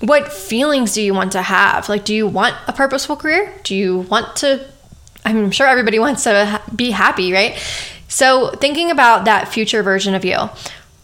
What 0.00 0.32
feelings 0.32 0.94
do 0.94 1.02
you 1.02 1.12
want 1.12 1.32
to 1.32 1.42
have? 1.42 1.88
Like, 1.88 2.04
do 2.04 2.14
you 2.14 2.26
want 2.26 2.54
a 2.68 2.72
purposeful 2.72 3.16
career? 3.16 3.52
Do 3.64 3.74
you 3.74 4.00
want 4.00 4.36
to? 4.36 4.64
I'm 5.24 5.50
sure 5.50 5.66
everybody 5.66 5.98
wants 5.98 6.22
to 6.22 6.62
be 6.74 6.92
happy, 6.92 7.32
right? 7.32 7.58
So, 8.08 8.50
thinking 8.50 8.90
about 8.90 9.24
that 9.24 9.48
future 9.48 9.82
version 9.82 10.14
of 10.14 10.24
you, 10.24 10.50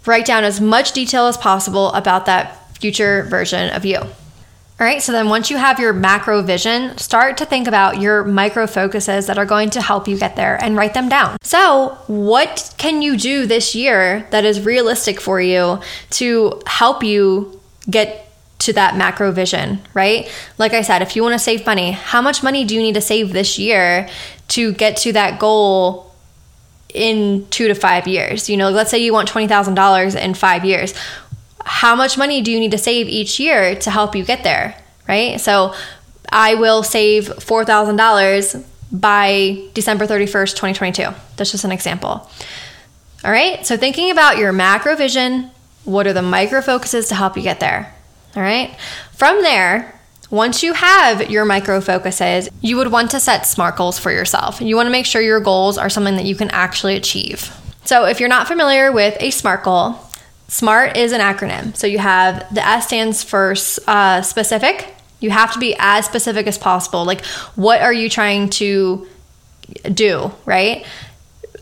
write 0.06 0.26
down 0.26 0.44
as 0.44 0.60
much 0.60 0.92
detail 0.92 1.26
as 1.26 1.36
possible 1.36 1.92
about 1.92 2.26
that 2.26 2.76
future 2.78 3.24
version 3.24 3.70
of 3.70 3.84
you. 3.84 3.98
All 3.98 4.86
right, 4.88 5.00
so 5.00 5.12
then 5.12 5.28
once 5.28 5.48
you 5.48 5.58
have 5.58 5.78
your 5.78 5.92
macro 5.92 6.42
vision, 6.42 6.98
start 6.98 7.36
to 7.36 7.46
think 7.46 7.68
about 7.68 8.00
your 8.00 8.24
micro 8.24 8.66
focuses 8.66 9.26
that 9.26 9.38
are 9.38 9.46
going 9.46 9.70
to 9.70 9.80
help 9.80 10.08
you 10.08 10.18
get 10.18 10.34
there 10.34 10.56
and 10.60 10.76
write 10.76 10.94
them 10.94 11.08
down. 11.08 11.36
So, 11.42 11.98
what 12.08 12.74
can 12.78 13.00
you 13.02 13.16
do 13.16 13.46
this 13.46 13.76
year 13.76 14.26
that 14.30 14.44
is 14.44 14.60
realistic 14.60 15.20
for 15.20 15.40
you 15.40 15.80
to 16.10 16.60
help 16.66 17.04
you 17.04 17.60
get 17.88 18.28
to 18.60 18.72
that 18.72 18.96
macro 18.96 19.30
vision, 19.30 19.80
right? 19.94 20.28
Like 20.58 20.72
I 20.72 20.82
said, 20.82 21.02
if 21.02 21.14
you 21.14 21.22
want 21.22 21.34
to 21.34 21.38
save 21.38 21.66
money, 21.66 21.92
how 21.92 22.22
much 22.22 22.42
money 22.42 22.64
do 22.64 22.74
you 22.74 22.80
need 22.80 22.94
to 22.94 23.00
save 23.00 23.32
this 23.32 23.58
year 23.58 24.08
to 24.48 24.72
get 24.72 24.96
to 24.98 25.12
that 25.12 25.38
goal 25.38 26.11
in 26.94 27.46
two 27.48 27.68
to 27.68 27.74
five 27.74 28.06
years? 28.06 28.48
You 28.50 28.56
know, 28.56 28.70
let's 28.70 28.90
say 28.90 28.98
you 28.98 29.12
want 29.12 29.30
$20,000 29.30 30.20
in 30.20 30.34
five 30.34 30.64
years 30.64 30.94
how 31.64 31.94
much 31.94 32.18
money 32.18 32.40
do 32.40 32.50
you 32.50 32.60
need 32.60 32.72
to 32.72 32.78
save 32.78 33.08
each 33.08 33.38
year 33.38 33.74
to 33.76 33.90
help 33.90 34.16
you 34.16 34.24
get 34.24 34.44
there, 34.44 34.76
right? 35.08 35.40
So 35.40 35.74
I 36.30 36.54
will 36.54 36.82
save 36.82 37.26
$4,000 37.26 38.64
by 38.90 39.62
December 39.74 40.06
31st, 40.06 40.50
2022. 40.50 41.08
That's 41.36 41.50
just 41.50 41.64
an 41.64 41.72
example. 41.72 42.30
All 43.24 43.30
right, 43.30 43.64
so 43.64 43.76
thinking 43.76 44.10
about 44.10 44.38
your 44.38 44.52
macro 44.52 44.96
vision, 44.96 45.50
what 45.84 46.06
are 46.06 46.12
the 46.12 46.22
micro 46.22 46.60
focuses 46.60 47.08
to 47.08 47.14
help 47.14 47.36
you 47.36 47.42
get 47.42 47.60
there? 47.60 47.92
All 48.34 48.42
right, 48.42 48.76
from 49.12 49.42
there, 49.42 50.00
once 50.32 50.62
you 50.62 50.72
have 50.72 51.30
your 51.30 51.44
micro 51.44 51.78
focuses, 51.78 52.48
you 52.62 52.78
would 52.78 52.90
want 52.90 53.10
to 53.10 53.20
set 53.20 53.46
SMART 53.46 53.76
goals 53.76 53.98
for 53.98 54.10
yourself. 54.10 54.62
You 54.62 54.76
want 54.76 54.86
to 54.86 54.90
make 54.90 55.04
sure 55.04 55.20
your 55.20 55.40
goals 55.40 55.76
are 55.76 55.90
something 55.90 56.16
that 56.16 56.24
you 56.24 56.34
can 56.34 56.48
actually 56.50 56.96
achieve. 56.96 57.54
So, 57.84 58.06
if 58.06 58.18
you're 58.18 58.30
not 58.30 58.48
familiar 58.48 58.90
with 58.90 59.14
a 59.20 59.30
SMART 59.30 59.62
goal, 59.62 59.96
SMART 60.48 60.96
is 60.96 61.12
an 61.12 61.20
acronym. 61.20 61.76
So 61.76 61.86
you 61.86 61.98
have 61.98 62.52
the 62.54 62.66
S 62.66 62.86
stands 62.86 63.22
for 63.22 63.54
uh, 63.86 64.22
specific. 64.22 64.94
You 65.20 65.30
have 65.30 65.52
to 65.52 65.58
be 65.58 65.76
as 65.78 66.06
specific 66.06 66.46
as 66.46 66.56
possible. 66.56 67.04
Like, 67.04 67.24
what 67.54 67.82
are 67.82 67.92
you 67.92 68.08
trying 68.08 68.48
to 68.50 69.06
do, 69.92 70.32
right? 70.46 70.84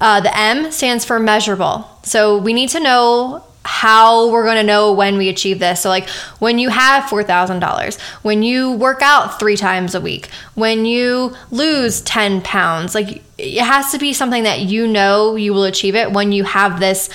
Uh, 0.00 0.20
the 0.20 0.36
M 0.36 0.70
stands 0.70 1.04
for 1.04 1.18
measurable. 1.18 1.88
So 2.04 2.38
we 2.38 2.52
need 2.52 2.70
to 2.70 2.80
know 2.80 3.44
how 3.64 4.30
we're 4.30 4.44
going 4.44 4.56
to 4.56 4.62
know 4.62 4.92
when 4.92 5.18
we 5.18 5.28
achieve 5.28 5.58
this. 5.58 5.82
So, 5.82 5.88
like 5.88 6.08
when 6.38 6.58
you 6.58 6.70
have 6.70 7.04
$4,000, 7.04 8.00
when 8.22 8.42
you 8.42 8.72
work 8.72 9.02
out 9.02 9.38
three 9.38 9.56
times 9.56 9.94
a 9.94 10.00
week, 10.00 10.28
when 10.54 10.86
you 10.86 11.34
lose 11.50 12.00
10 12.02 12.42
pounds, 12.42 12.94
like 12.94 13.22
it 13.38 13.62
has 13.62 13.92
to 13.92 13.98
be 13.98 14.12
something 14.12 14.44
that 14.44 14.60
you 14.60 14.86
know 14.86 15.36
you 15.36 15.52
will 15.52 15.64
achieve 15.64 15.94
it 15.94 16.12
when 16.12 16.32
you 16.32 16.44
have 16.44 16.80
this 16.80 17.10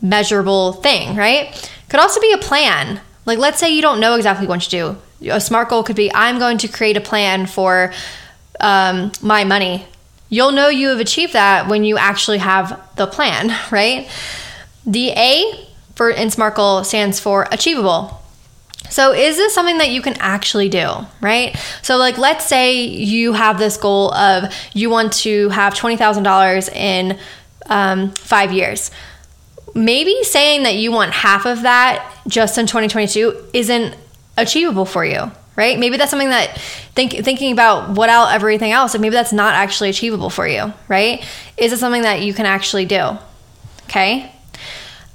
measurable 0.00 0.74
thing, 0.74 1.16
right? 1.16 1.70
Could 1.88 2.00
also 2.00 2.20
be 2.20 2.32
a 2.32 2.38
plan. 2.38 3.00
Like, 3.24 3.38
let's 3.38 3.58
say 3.58 3.70
you 3.70 3.82
don't 3.82 4.00
know 4.00 4.14
exactly 4.14 4.46
what 4.46 4.62
to 4.62 4.70
do. 4.70 4.96
A 5.30 5.40
SMART 5.40 5.68
goal 5.68 5.82
could 5.82 5.96
be 5.96 6.12
I'm 6.14 6.38
going 6.38 6.58
to 6.58 6.68
create 6.68 6.96
a 6.96 7.00
plan 7.00 7.46
for 7.46 7.92
um, 8.60 9.10
my 9.20 9.44
money. 9.44 9.86
You'll 10.28 10.52
know 10.52 10.68
you 10.68 10.88
have 10.88 11.00
achieved 11.00 11.32
that 11.32 11.68
when 11.68 11.84
you 11.84 11.96
actually 11.96 12.38
have 12.38 12.80
the 12.96 13.06
plan, 13.06 13.52
right? 13.70 14.08
The 14.86 15.10
A 15.10 15.68
for 15.96 16.10
in 16.10 16.30
SMART 16.30 16.54
goal 16.54 16.84
stands 16.84 17.18
for 17.18 17.48
achievable. 17.50 18.22
So, 18.88 19.12
is 19.12 19.36
this 19.36 19.52
something 19.52 19.78
that 19.78 19.90
you 19.90 20.00
can 20.00 20.14
actually 20.20 20.68
do, 20.68 20.88
right? 21.20 21.56
So, 21.82 21.96
like, 21.96 22.18
let's 22.18 22.46
say 22.46 22.84
you 22.84 23.32
have 23.32 23.58
this 23.58 23.76
goal 23.76 24.14
of 24.14 24.54
you 24.74 24.90
want 24.90 25.12
to 25.14 25.48
have 25.48 25.74
$20,000 25.74 26.72
in 26.72 27.18
um, 27.66 28.12
five 28.12 28.52
years. 28.52 28.92
Maybe 29.74 30.22
saying 30.22 30.62
that 30.62 30.76
you 30.76 30.92
want 30.92 31.12
half 31.12 31.46
of 31.46 31.62
that 31.62 32.16
just 32.28 32.56
in 32.58 32.66
2022 32.66 33.48
isn't 33.52 33.96
achievable 34.36 34.84
for 34.84 35.04
you 35.04 35.30
right? 35.56 35.78
Maybe 35.78 35.96
that's 35.96 36.10
something 36.10 36.28
that 36.28 36.58
think 36.94 37.12
thinking 37.24 37.50
about 37.50 37.96
what 37.96 38.10
else 38.10 38.30
everything 38.30 38.72
else 38.72 38.94
maybe 38.98 39.14
that's 39.14 39.32
not 39.32 39.54
actually 39.54 39.88
achievable 39.88 40.28
for 40.28 40.46
you 40.46 40.72
right? 40.86 41.24
Is 41.56 41.72
it 41.72 41.78
something 41.78 42.02
that 42.02 42.20
you 42.20 42.34
can 42.34 42.44
actually 42.44 42.84
do? 42.84 43.16
Okay 43.84 44.35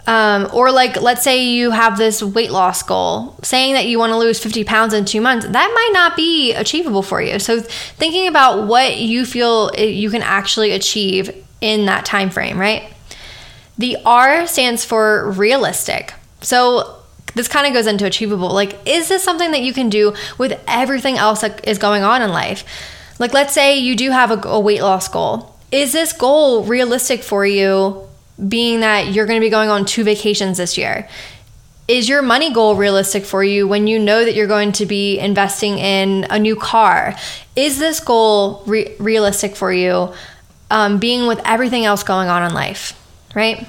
um, 0.07 0.49
or 0.53 0.71
like 0.71 1.01
let's 1.01 1.23
say 1.23 1.45
you 1.45 1.71
have 1.71 1.97
this 1.97 2.23
weight 2.23 2.51
loss 2.51 2.81
goal 2.83 3.37
saying 3.43 3.73
that 3.75 3.85
you 3.85 3.99
want 3.99 4.11
to 4.11 4.17
lose 4.17 4.39
50 4.39 4.63
pounds 4.63 4.93
in 4.93 5.05
two 5.05 5.21
months 5.21 5.45
that 5.45 5.71
might 5.73 5.91
not 5.93 6.15
be 6.15 6.53
achievable 6.53 7.03
for 7.03 7.21
you 7.21 7.37
so 7.37 7.59
thinking 7.61 8.27
about 8.27 8.67
what 8.67 8.97
you 8.97 9.25
feel 9.25 9.71
you 9.75 10.09
can 10.09 10.21
actually 10.23 10.71
achieve 10.71 11.29
in 11.61 11.85
that 11.85 12.03
time 12.03 12.29
frame 12.29 12.59
right 12.59 12.91
the 13.81 13.97
R 14.05 14.45
stands 14.47 14.85
for 14.85 15.31
realistic. 15.31 16.13
So 16.41 16.97
this 17.33 17.47
kind 17.47 17.65
of 17.65 17.73
goes 17.73 17.87
into 17.87 18.05
achievable. 18.05 18.53
Like, 18.53 18.77
is 18.85 19.09
this 19.09 19.23
something 19.23 19.51
that 19.51 19.61
you 19.61 19.73
can 19.73 19.89
do 19.89 20.13
with 20.37 20.61
everything 20.67 21.17
else 21.17 21.41
that 21.41 21.67
is 21.67 21.79
going 21.79 22.03
on 22.03 22.21
in 22.21 22.29
life? 22.29 22.63
Like, 23.19 23.33
let's 23.33 23.53
say 23.53 23.79
you 23.79 23.95
do 23.95 24.11
have 24.11 24.31
a, 24.31 24.47
a 24.47 24.59
weight 24.59 24.81
loss 24.81 25.07
goal. 25.07 25.55
Is 25.71 25.93
this 25.93 26.13
goal 26.13 26.63
realistic 26.63 27.23
for 27.23 27.45
you, 27.45 28.07
being 28.47 28.79
that 28.81 29.13
you're 29.13 29.25
going 29.25 29.39
to 29.39 29.45
be 29.45 29.49
going 29.49 29.69
on 29.69 29.85
two 29.85 30.03
vacations 30.03 30.57
this 30.57 30.77
year? 30.77 31.07
Is 31.87 32.07
your 32.07 32.21
money 32.21 32.53
goal 32.53 32.75
realistic 32.75 33.25
for 33.25 33.43
you 33.43 33.67
when 33.67 33.87
you 33.87 33.99
know 33.99 34.23
that 34.23 34.33
you're 34.33 34.47
going 34.47 34.71
to 34.73 34.85
be 34.85 35.19
investing 35.19 35.77
in 35.77 36.25
a 36.29 36.39
new 36.39 36.55
car? 36.55 37.15
Is 37.55 37.79
this 37.79 37.99
goal 37.99 38.63
re- 38.65 38.95
realistic 38.99 39.55
for 39.55 39.73
you, 39.73 40.13
um, 40.69 40.99
being 40.99 41.27
with 41.27 41.41
everything 41.43 41.85
else 41.85 42.03
going 42.03 42.29
on 42.29 42.43
in 42.43 42.53
life, 42.53 42.97
right? 43.35 43.67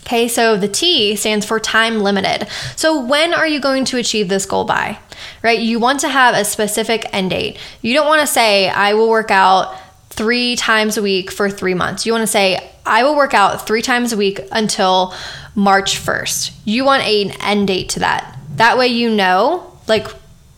Okay, 0.00 0.26
so 0.28 0.56
the 0.56 0.68
T 0.68 1.14
stands 1.16 1.46
for 1.46 1.60
time 1.60 2.00
limited. 2.00 2.48
So 2.76 3.04
when 3.04 3.32
are 3.32 3.46
you 3.46 3.60
going 3.60 3.84
to 3.86 3.98
achieve 3.98 4.28
this 4.28 4.44
goal 4.44 4.64
by? 4.64 4.98
Right? 5.42 5.60
You 5.60 5.78
want 5.78 6.00
to 6.00 6.08
have 6.08 6.34
a 6.34 6.44
specific 6.44 7.06
end 7.12 7.30
date. 7.30 7.56
You 7.80 7.94
don't 7.94 8.06
want 8.06 8.20
to 8.20 8.26
say, 8.26 8.68
I 8.68 8.94
will 8.94 9.08
work 9.08 9.30
out 9.30 9.74
three 10.10 10.56
times 10.56 10.96
a 10.96 11.02
week 11.02 11.30
for 11.30 11.48
three 11.48 11.74
months. 11.74 12.04
You 12.04 12.12
want 12.12 12.22
to 12.22 12.26
say, 12.26 12.71
I 12.84 13.04
will 13.04 13.14
work 13.14 13.34
out 13.34 13.66
three 13.66 13.82
times 13.82 14.12
a 14.12 14.16
week 14.16 14.40
until 14.50 15.14
March 15.54 15.98
1st. 15.98 16.52
You 16.64 16.84
want 16.84 17.04
an 17.04 17.30
end 17.40 17.68
date 17.68 17.88
to 17.90 18.00
that. 18.00 18.38
That 18.56 18.76
way 18.78 18.88
you 18.88 19.10
know, 19.10 19.76
like, 19.86 20.08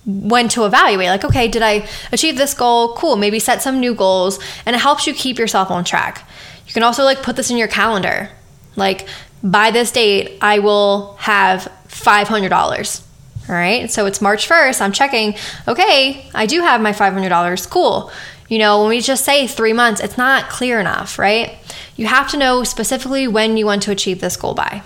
when 0.06 0.48
to 0.48 0.64
evaluate. 0.64 1.08
Like, 1.08 1.24
okay, 1.24 1.48
did 1.48 1.62
I 1.62 1.88
achieve 2.12 2.36
this 2.36 2.54
goal? 2.54 2.94
Cool. 2.94 3.16
Maybe 3.16 3.38
set 3.38 3.62
some 3.62 3.80
new 3.80 3.94
goals. 3.94 4.38
And 4.66 4.76
it 4.76 4.80
helps 4.80 5.06
you 5.06 5.14
keep 5.14 5.38
yourself 5.38 5.70
on 5.70 5.84
track. 5.84 6.28
You 6.66 6.72
can 6.72 6.82
also, 6.82 7.04
like, 7.04 7.22
put 7.22 7.36
this 7.36 7.50
in 7.50 7.56
your 7.56 7.68
calendar. 7.68 8.30
Like, 8.76 9.06
by 9.42 9.70
this 9.70 9.92
date, 9.92 10.38
I 10.40 10.58
will 10.58 11.16
have 11.20 11.70
$500. 11.88 13.03
All 13.48 13.54
right. 13.54 13.90
So 13.90 14.06
it's 14.06 14.20
March 14.20 14.48
1st. 14.48 14.80
I'm 14.80 14.92
checking, 14.92 15.34
okay, 15.68 16.30
I 16.34 16.46
do 16.46 16.60
have 16.60 16.80
my 16.80 16.92
$500. 16.92 17.70
Cool. 17.70 18.10
You 18.48 18.58
know, 18.58 18.80
when 18.80 18.90
we 18.90 19.00
just 19.00 19.24
say 19.24 19.46
three 19.46 19.72
months, 19.72 20.00
it's 20.00 20.16
not 20.16 20.48
clear 20.48 20.80
enough, 20.80 21.18
right? 21.18 21.56
You 21.96 22.06
have 22.06 22.30
to 22.30 22.36
know 22.36 22.64
specifically 22.64 23.26
when 23.28 23.56
you 23.56 23.66
want 23.66 23.82
to 23.84 23.90
achieve 23.90 24.20
this 24.20 24.36
goal 24.36 24.54
by. 24.54 24.82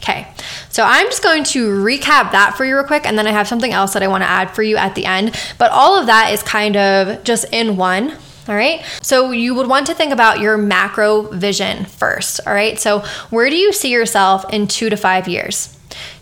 Okay, 0.00 0.28
so 0.68 0.84
I'm 0.84 1.06
just 1.06 1.22
going 1.22 1.44
to 1.44 1.70
recap 1.70 2.32
that 2.32 2.54
for 2.58 2.66
you 2.66 2.74
real 2.74 2.84
quick, 2.84 3.06
and 3.06 3.16
then 3.16 3.26
I 3.26 3.30
have 3.30 3.48
something 3.48 3.72
else 3.72 3.94
that 3.94 4.02
I 4.02 4.06
want 4.06 4.22
to 4.22 4.28
add 4.28 4.50
for 4.50 4.62
you 4.62 4.76
at 4.76 4.94
the 4.94 5.06
end. 5.06 5.34
But 5.56 5.70
all 5.70 5.98
of 5.98 6.06
that 6.06 6.30
is 6.30 6.42
kind 6.42 6.76
of 6.76 7.24
just 7.24 7.46
in 7.52 7.78
one. 7.78 8.10
All 8.46 8.54
right. 8.54 8.84
So 9.00 9.30
you 9.30 9.54
would 9.54 9.66
want 9.66 9.86
to 9.86 9.94
think 9.94 10.12
about 10.12 10.40
your 10.40 10.58
macro 10.58 11.22
vision 11.22 11.86
first. 11.86 12.40
All 12.46 12.52
right. 12.52 12.78
So 12.78 13.00
where 13.30 13.48
do 13.48 13.56
you 13.56 13.72
see 13.72 13.90
yourself 13.90 14.44
in 14.52 14.66
two 14.66 14.90
to 14.90 14.96
five 14.98 15.26
years? 15.26 15.73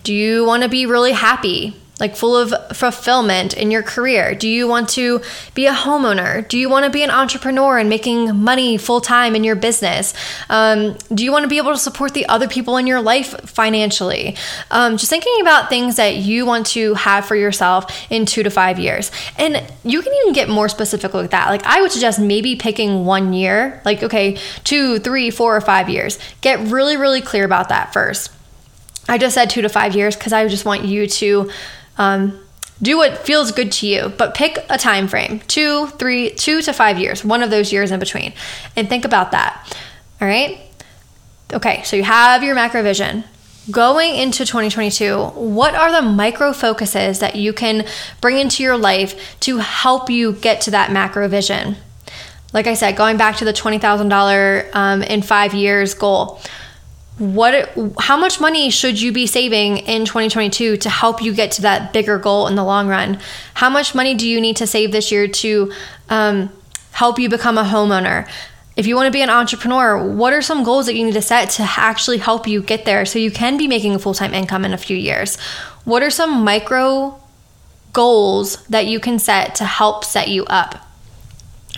Do 0.02 0.14
you 0.14 0.44
want 0.44 0.62
to 0.62 0.68
be 0.68 0.87
really 0.87 1.12
happy? 1.12 1.76
like 2.02 2.16
full 2.16 2.37
of 2.37 2.52
fulfillment 2.76 3.54
in 3.54 3.71
your 3.71 3.82
career? 3.85 4.35
Do 4.35 4.49
you 4.49 4.66
want 4.66 4.88
to 4.90 5.21
be 5.54 5.66
a 5.66 5.73
homeowner? 5.73 6.47
Do 6.49 6.59
you 6.59 6.68
want 6.68 6.85
to 6.85 6.90
be 6.90 7.04
an 7.04 7.11
entrepreneur 7.11 7.78
and 7.78 7.88
making 7.88 8.35
money 8.35 8.76
full 8.76 9.00
time 9.00 9.37
in 9.37 9.44
your 9.44 9.54
business? 9.54 10.12
Um, 10.50 10.97
do 11.14 11.23
you 11.23 11.30
want 11.30 11.44
to 11.44 11.49
be 11.49 11.59
able 11.59 11.71
to 11.71 11.78
support 11.78 12.12
the 12.12 12.26
other 12.26 12.49
people 12.49 12.76
in 12.76 12.88
your 12.88 13.00
life 13.00 13.49
financially? 13.49 14.37
Um, 14.73 14.97
just 14.97 15.11
thinking 15.11 15.40
about 15.42 15.68
things 15.68 15.94
that 15.94 16.16
you 16.16 16.44
want 16.44 16.66
to 16.68 16.94
have 16.94 17.25
for 17.25 17.37
yourself 17.37 18.11
in 18.11 18.26
two 18.26 18.42
to 18.42 18.50
five 18.50 18.80
years. 18.80 19.12
And 19.38 19.62
you 19.85 20.02
can 20.02 20.12
even 20.23 20.32
get 20.32 20.49
more 20.49 20.68
specific 20.68 21.12
with 21.12 21.30
that. 21.30 21.50
Like, 21.50 21.64
I 21.64 21.82
would 21.82 21.92
suggest 21.92 22.18
maybe 22.18 22.56
picking 22.56 23.04
one 23.04 23.32
year, 23.32 23.80
like, 23.85 24.02
okay, 24.02 24.38
two, 24.64 24.99
three, 24.99 25.30
four, 25.30 25.56
or 25.56 25.61
five 25.61 25.88
years. 25.88 26.18
Get 26.40 26.59
really, 26.66 26.97
really 26.97 27.21
clear 27.21 27.44
about 27.44 27.68
that 27.68 27.92
first. 27.92 28.32
I 29.09 29.18
just 29.18 29.35
said 29.35 29.50
two 29.50 29.62
to 29.62 29.68
five 29.68 29.94
years 29.94 30.16
because 30.16 30.32
I 30.32 30.47
just 30.49 30.64
want 30.64 30.85
you 30.85 31.06
to 31.06 31.50
um, 31.99 32.38
do 32.80 32.97
what 32.97 33.18
feels 33.18 33.52
good 33.52 33.73
to 33.73 33.87
you, 33.87 34.12
but 34.16 34.35
pick 34.35 34.59
a 34.68 34.78
time 34.78 35.09
frame 35.09 35.40
two, 35.47 35.87
three, 35.87 36.30
two 36.30 36.62
to 36.62 36.73
five 36.73 36.99
years, 36.99 37.25
one 37.25 37.42
of 37.42 37.50
those 37.50 37.73
years 37.73 37.90
in 37.90 38.00
between, 38.00 38.32
and 38.76 38.88
think 38.88 39.04
about 39.04 39.32
that. 39.32 39.76
All 40.21 40.28
right. 40.28 40.59
Okay, 41.52 41.82
so 41.82 41.97
you 41.97 42.04
have 42.04 42.42
your 42.42 42.54
macro 42.54 42.82
vision. 42.82 43.25
Going 43.71 44.16
into 44.16 44.44
2022, 44.44 45.18
what 45.18 45.75
are 45.75 45.92
the 45.92 46.02
micro 46.02 46.52
focuses 46.52 47.21
that 47.21 47.37
you 47.37 47.52
can 47.52 47.87
bring 48.21 48.38
into 48.38 48.62
your 48.62 48.76
life 48.76 49.38
to 49.40 49.59
help 49.59 50.11
you 50.11 50.32
get 50.32 50.62
to 50.62 50.73
that 50.73 50.90
macro 50.90 51.28
vision? 51.28 51.76
Like 52.52 52.66
I 52.66 52.75
said, 52.75 52.97
going 52.97 53.16
back 53.16 53.37
to 53.37 53.44
the 53.44 53.52
$20,000 53.52 54.75
um, 54.75 55.02
in 55.02 55.23
five 55.23 55.54
years 55.54 55.94
goal 55.94 56.40
what 57.19 57.71
how 57.99 58.16
much 58.16 58.40
money 58.40 58.71
should 58.71 59.00
you 59.00 59.12
be 59.12 59.26
saving 59.26 59.78
in 59.78 60.04
2022 60.04 60.78
to 60.78 60.90
help 60.90 61.23
you 61.23 61.35
get 61.35 61.52
to 61.52 61.62
that 61.62 61.92
bigger 61.92 62.19
goal 62.19 62.47
in 62.47 62.54
the 62.54 62.64
long 62.64 62.88
run? 62.88 63.21
How 63.54 63.69
much 63.69 63.95
money 63.95 64.14
do 64.14 64.26
you 64.26 64.40
need 64.40 64.57
to 64.57 64.66
save 64.66 64.92
this 64.92 65.12
year 65.12 65.28
to 65.28 65.73
um, 66.09 66.50
help 66.92 67.19
you 67.19 67.28
become 67.28 67.59
a 67.59 67.64
homeowner? 67.64 68.28
If 68.76 68.87
you 68.87 68.97
want 68.97 69.07
to 69.07 69.12
be 69.12 69.21
an 69.21 69.28
entrepreneur 69.28 70.02
what 70.02 70.33
are 70.33 70.40
some 70.40 70.64
goals 70.64 70.87
that 70.87 70.95
you 70.95 71.04
need 71.04 71.12
to 71.12 71.23
set 71.23 71.50
to 71.50 71.62
actually 71.76 72.16
help 72.16 72.49
you 72.49 72.62
get 72.62 72.87
there 72.87 73.04
so 73.04 73.19
you 73.19 73.31
can 73.31 73.59
be 73.59 73.69
making 73.69 73.95
a 73.95 73.99
full-time 73.99 74.33
income 74.33 74.64
in 74.64 74.73
a 74.73 74.78
few 74.78 74.97
years? 74.97 75.38
What 75.85 76.02
are 76.02 76.11
some 76.11 76.42
micro 76.42 77.21
goals 77.92 78.64
that 78.69 78.87
you 78.87 78.99
can 78.99 79.19
set 79.19 79.57
to 79.57 79.66
help 79.66 80.04
set 80.04 80.28
you 80.28 80.47
up? 80.47 80.88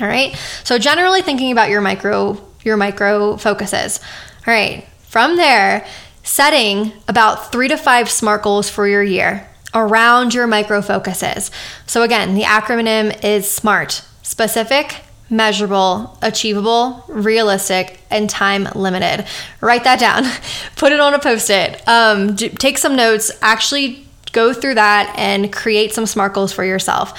All 0.00 0.06
right? 0.06 0.36
So 0.62 0.78
generally 0.78 1.22
thinking 1.22 1.50
about 1.50 1.70
your 1.70 1.80
micro 1.80 2.40
your 2.62 2.76
micro 2.76 3.36
focuses. 3.36 4.00
All 4.46 4.54
right 4.54 4.86
from 5.14 5.36
there, 5.36 5.86
setting 6.24 6.92
about 7.06 7.52
three 7.52 7.68
to 7.68 7.76
five 7.76 8.10
SMART 8.10 8.42
goals 8.42 8.68
for 8.68 8.88
your 8.88 9.04
year 9.04 9.48
around 9.72 10.34
your 10.34 10.48
micro 10.48 10.82
focuses. 10.82 11.52
So, 11.86 12.02
again, 12.02 12.34
the 12.34 12.42
acronym 12.42 13.22
is 13.22 13.48
SMART 13.48 14.04
specific, 14.24 15.02
measurable, 15.30 16.18
achievable, 16.20 17.04
realistic, 17.06 18.00
and 18.10 18.28
time 18.28 18.64
limited. 18.74 19.24
Write 19.60 19.84
that 19.84 20.00
down, 20.00 20.24
put 20.76 20.90
it 20.90 20.98
on 20.98 21.14
a 21.14 21.20
post 21.20 21.48
it, 21.48 21.80
um, 21.86 22.34
take 22.34 22.76
some 22.76 22.96
notes, 22.96 23.30
actually 23.40 24.04
go 24.32 24.52
through 24.52 24.74
that 24.74 25.14
and 25.16 25.52
create 25.52 25.94
some 25.94 26.06
SMART 26.06 26.34
goals 26.34 26.52
for 26.52 26.64
yourself. 26.64 27.16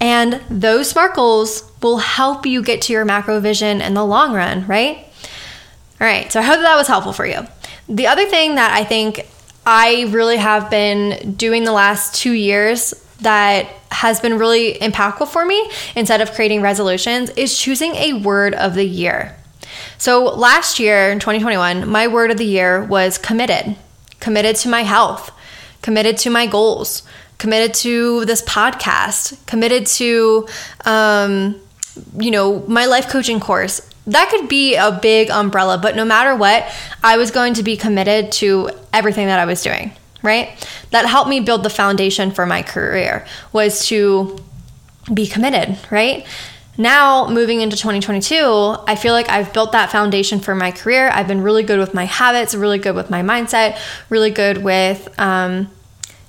And 0.00 0.34
those 0.48 0.90
SMART 0.90 1.14
goals 1.14 1.68
will 1.82 1.98
help 1.98 2.46
you 2.46 2.62
get 2.62 2.82
to 2.82 2.92
your 2.92 3.04
macro 3.04 3.40
vision 3.40 3.80
in 3.80 3.94
the 3.94 4.06
long 4.06 4.32
run, 4.32 4.64
right? 4.68 5.05
All 5.98 6.06
right, 6.06 6.30
so 6.30 6.40
I 6.40 6.42
hope 6.42 6.60
that, 6.60 6.76
was 6.76 6.88
helpful 6.88 7.14
for 7.14 7.26
you. 7.26 7.46
The 7.88 8.06
other 8.06 8.26
thing 8.26 8.56
that 8.56 8.72
I 8.72 8.84
think 8.84 9.26
I 9.64 10.06
really 10.10 10.36
have 10.36 10.70
been 10.70 11.34
doing 11.34 11.64
the 11.64 11.72
last 11.72 12.14
two 12.14 12.32
years 12.32 12.92
that 13.22 13.66
has 13.90 14.20
been 14.20 14.38
really 14.38 14.74
impactful 14.74 15.28
for 15.28 15.46
me 15.46 15.70
instead 15.94 16.20
of 16.20 16.32
creating 16.32 16.60
resolutions 16.60 17.30
is 17.30 17.58
choosing 17.58 17.94
a 17.94 18.12
word 18.12 18.54
of 18.54 18.74
the 18.74 18.84
year. 18.84 19.36
So 19.96 20.24
last 20.24 20.78
year 20.78 21.10
in 21.10 21.18
2021, 21.18 21.88
my 21.88 22.08
word 22.08 22.30
of 22.30 22.36
the 22.36 22.44
year 22.44 22.84
was 22.84 23.16
committed. 23.16 23.76
Committed 24.20 24.56
to 24.56 24.68
my 24.68 24.82
health, 24.82 25.30
committed 25.80 26.18
to 26.18 26.30
my 26.30 26.46
goals, 26.46 27.02
committed 27.38 27.72
to 27.74 28.24
this 28.26 28.42
podcast, 28.42 29.44
committed 29.46 29.86
to, 29.86 30.46
um, 30.84 31.58
you 32.18 32.30
know, 32.30 32.60
my 32.66 32.84
life 32.84 33.08
coaching 33.08 33.40
course 33.40 33.80
that 34.06 34.28
could 34.30 34.48
be 34.48 34.76
a 34.76 34.92
big 35.02 35.30
umbrella, 35.30 35.78
but 35.78 35.96
no 35.96 36.04
matter 36.04 36.34
what, 36.34 36.70
I 37.02 37.16
was 37.16 37.30
going 37.30 37.54
to 37.54 37.62
be 37.62 37.76
committed 37.76 38.32
to 38.32 38.70
everything 38.92 39.26
that 39.26 39.38
I 39.38 39.44
was 39.44 39.62
doing, 39.62 39.92
right? 40.22 40.50
That 40.90 41.06
helped 41.06 41.28
me 41.28 41.40
build 41.40 41.62
the 41.62 41.70
foundation 41.70 42.30
for 42.30 42.46
my 42.46 42.62
career 42.62 43.26
was 43.52 43.86
to 43.88 44.38
be 45.12 45.26
committed, 45.26 45.78
right? 45.90 46.26
Now, 46.78 47.28
moving 47.28 47.62
into 47.62 47.76
2022, 47.76 48.76
I 48.86 48.96
feel 48.96 49.12
like 49.12 49.30
I've 49.30 49.52
built 49.52 49.72
that 49.72 49.90
foundation 49.90 50.40
for 50.40 50.54
my 50.54 50.70
career. 50.70 51.08
I've 51.08 51.26
been 51.26 51.40
really 51.40 51.62
good 51.62 51.78
with 51.78 51.94
my 51.94 52.04
habits, 52.04 52.54
really 52.54 52.78
good 52.78 52.94
with 52.94 53.08
my 53.08 53.22
mindset, 53.22 53.78
really 54.10 54.30
good 54.30 54.62
with 54.62 55.08
um, 55.18 55.70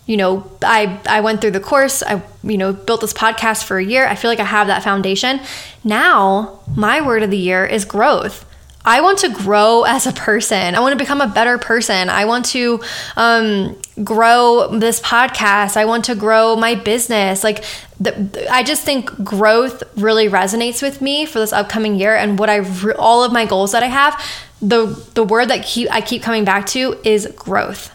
you 0.07 0.17
know, 0.17 0.49
I 0.63 0.99
I 1.07 1.21
went 1.21 1.41
through 1.41 1.51
the 1.51 1.59
course. 1.59 2.01
I 2.01 2.23
you 2.43 2.57
know 2.57 2.73
built 2.73 3.01
this 3.01 3.13
podcast 3.13 3.65
for 3.65 3.77
a 3.77 3.83
year. 3.83 4.07
I 4.07 4.15
feel 4.15 4.31
like 4.31 4.39
I 4.39 4.45
have 4.45 4.67
that 4.67 4.83
foundation. 4.83 5.39
Now, 5.83 6.61
my 6.75 7.01
word 7.01 7.21
of 7.21 7.29
the 7.29 7.37
year 7.37 7.65
is 7.65 7.85
growth. 7.85 8.45
I 8.87 9.01
want 9.01 9.19
to 9.19 9.29
grow 9.29 9.83
as 9.83 10.07
a 10.07 10.13
person. 10.13 10.73
I 10.73 10.79
want 10.79 10.93
to 10.93 10.97
become 10.97 11.19
a 11.19 11.27
better 11.27 11.57
person. 11.57 12.07
I 12.07 12.23
want 12.23 12.45
to 12.45 12.79
um, 13.17 13.75
grow 14.01 14.69
this 14.79 15.01
podcast. 15.01 15.75
I 15.75 15.83
want 15.83 16.05
to 16.05 16.15
grow 16.15 16.55
my 16.55 16.73
business. 16.73 17.43
Like, 17.43 17.65
the, 17.99 18.47
I 18.49 18.63
just 18.63 18.83
think 18.83 19.25
growth 19.25 19.83
really 19.97 20.29
resonates 20.29 20.81
with 20.81 21.01
me 21.01 21.25
for 21.25 21.39
this 21.39 21.51
upcoming 21.51 21.95
year. 21.95 22.15
And 22.15 22.39
what 22.39 22.49
I 22.49 22.59
all 22.93 23.25
of 23.25 23.33
my 23.33 23.45
goals 23.45 23.73
that 23.73 23.83
I 23.83 23.87
have, 23.87 24.23
the 24.61 24.85
the 25.15 25.23
word 25.23 25.49
that 25.49 25.65
keep 25.65 25.91
I 25.91 25.99
keep 25.99 26.23
coming 26.23 26.45
back 26.45 26.65
to 26.67 26.97
is 27.03 27.27
growth. 27.35 27.91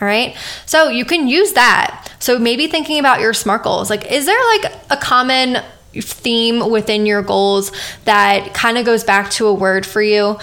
All 0.00 0.06
right. 0.06 0.36
So 0.66 0.88
you 0.88 1.04
can 1.04 1.26
use 1.26 1.52
that. 1.54 2.12
So 2.18 2.38
maybe 2.38 2.66
thinking 2.66 2.98
about 2.98 3.20
your 3.20 3.32
SMART 3.32 3.62
goals. 3.62 3.88
Like, 3.88 4.10
is 4.10 4.26
there 4.26 4.38
like 4.56 4.72
a 4.90 4.96
common 4.96 5.62
theme 5.94 6.70
within 6.70 7.06
your 7.06 7.22
goals 7.22 7.72
that 8.04 8.52
kind 8.52 8.76
of 8.76 8.84
goes 8.84 9.04
back 9.04 9.30
to 9.32 9.46
a 9.46 9.54
word 9.54 9.86
for 9.86 10.02
you? 10.02 10.38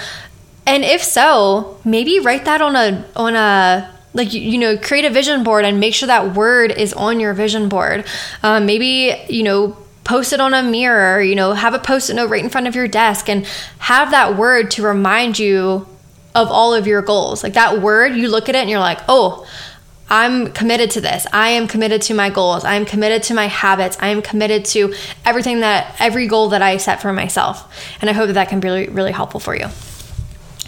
And 0.65 0.83
if 0.83 1.03
so, 1.03 1.79
maybe 1.83 2.19
write 2.19 2.45
that 2.45 2.61
on 2.61 2.75
a 2.75 3.05
on 3.15 3.35
a 3.35 3.93
like 4.13 4.33
you, 4.33 4.57
know 4.57 4.77
create 4.77 5.05
a 5.05 5.09
vision 5.09 5.43
board 5.43 5.65
and 5.65 5.79
make 5.79 5.93
sure 5.93 6.07
that 6.07 6.35
word 6.35 6.71
is 6.71 6.93
on 6.93 7.19
your 7.19 7.33
vision 7.33 7.67
board 7.67 8.05
um, 8.43 8.65
maybe 8.65 9.15
you 9.27 9.43
know 9.43 9.75
post 10.03 10.33
it 10.33 10.39
on 10.39 10.53
a 10.53 10.61
mirror 10.61 11.21
you 11.21 11.35
know 11.35 11.53
have 11.53 11.73
a 11.73 11.79
post-it 11.79 12.13
note 12.13 12.29
right 12.29 12.43
in 12.43 12.49
front 12.49 12.67
of 12.67 12.75
your 12.75 12.87
desk 12.87 13.27
and 13.27 13.45
have 13.79 14.11
that 14.11 14.37
word 14.37 14.69
to 14.69 14.83
remind 14.83 15.39
you 15.39 15.87
of 16.35 16.49
all 16.49 16.73
of 16.73 16.87
your 16.87 17.01
goals 17.01 17.43
like 17.43 17.53
that 17.53 17.81
word 17.81 18.15
you 18.15 18.29
look 18.29 18.49
at 18.49 18.55
it 18.55 18.59
and 18.59 18.69
you're 18.69 18.79
like 18.79 18.99
oh 19.07 19.45
I'm 20.09 20.51
committed 20.51 20.91
to 20.91 21.01
this. 21.01 21.25
I 21.33 21.49
am 21.49 21.67
committed 21.67 22.03
to 22.03 22.13
my 22.13 22.29
goals. 22.29 22.63
I 22.63 22.75
am 22.75 22.85
committed 22.85 23.23
to 23.23 23.33
my 23.33 23.47
habits. 23.47 23.97
I 23.99 24.09
am 24.09 24.21
committed 24.21 24.63
to 24.65 24.93
everything 25.25 25.61
that 25.61 25.95
every 25.99 26.27
goal 26.27 26.49
that 26.49 26.61
I 26.61 26.77
set 26.77 27.01
for 27.01 27.11
myself. 27.11 27.73
And 27.99 28.11
I 28.11 28.13
hope 28.13 28.27
that 28.27 28.33
that 28.33 28.49
can 28.49 28.59
be 28.59 28.67
really, 28.67 28.89
really 28.89 29.11
helpful 29.11 29.39
for 29.39 29.55
you. 29.55 29.69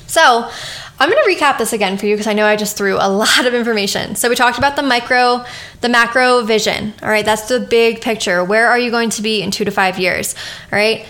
So, 0.07 0.49
I'm 0.97 1.09
going 1.09 1.21
to 1.21 1.29
recap 1.29 1.57
this 1.57 1.73
again 1.73 1.97
for 1.97 2.05
you 2.05 2.15
because 2.15 2.27
I 2.27 2.33
know 2.33 2.45
I 2.45 2.55
just 2.55 2.77
threw 2.77 2.95
a 2.95 3.09
lot 3.09 3.45
of 3.45 3.53
information. 3.53 4.15
So 4.15 4.29
we 4.29 4.35
talked 4.35 4.57
about 4.57 4.77
the 4.77 4.83
micro, 4.83 5.45
the 5.81 5.89
macro 5.89 6.43
vision. 6.43 6.93
All 7.03 7.09
right, 7.09 7.25
that's 7.25 7.49
the 7.49 7.59
big 7.59 8.01
picture. 8.01 8.43
Where 8.43 8.67
are 8.67 8.79
you 8.79 8.91
going 8.91 9.09
to 9.11 9.21
be 9.21 9.41
in 9.41 9.51
2 9.51 9.65
to 9.65 9.71
5 9.71 9.99
years? 9.99 10.35
All 10.71 10.79
right? 10.79 11.05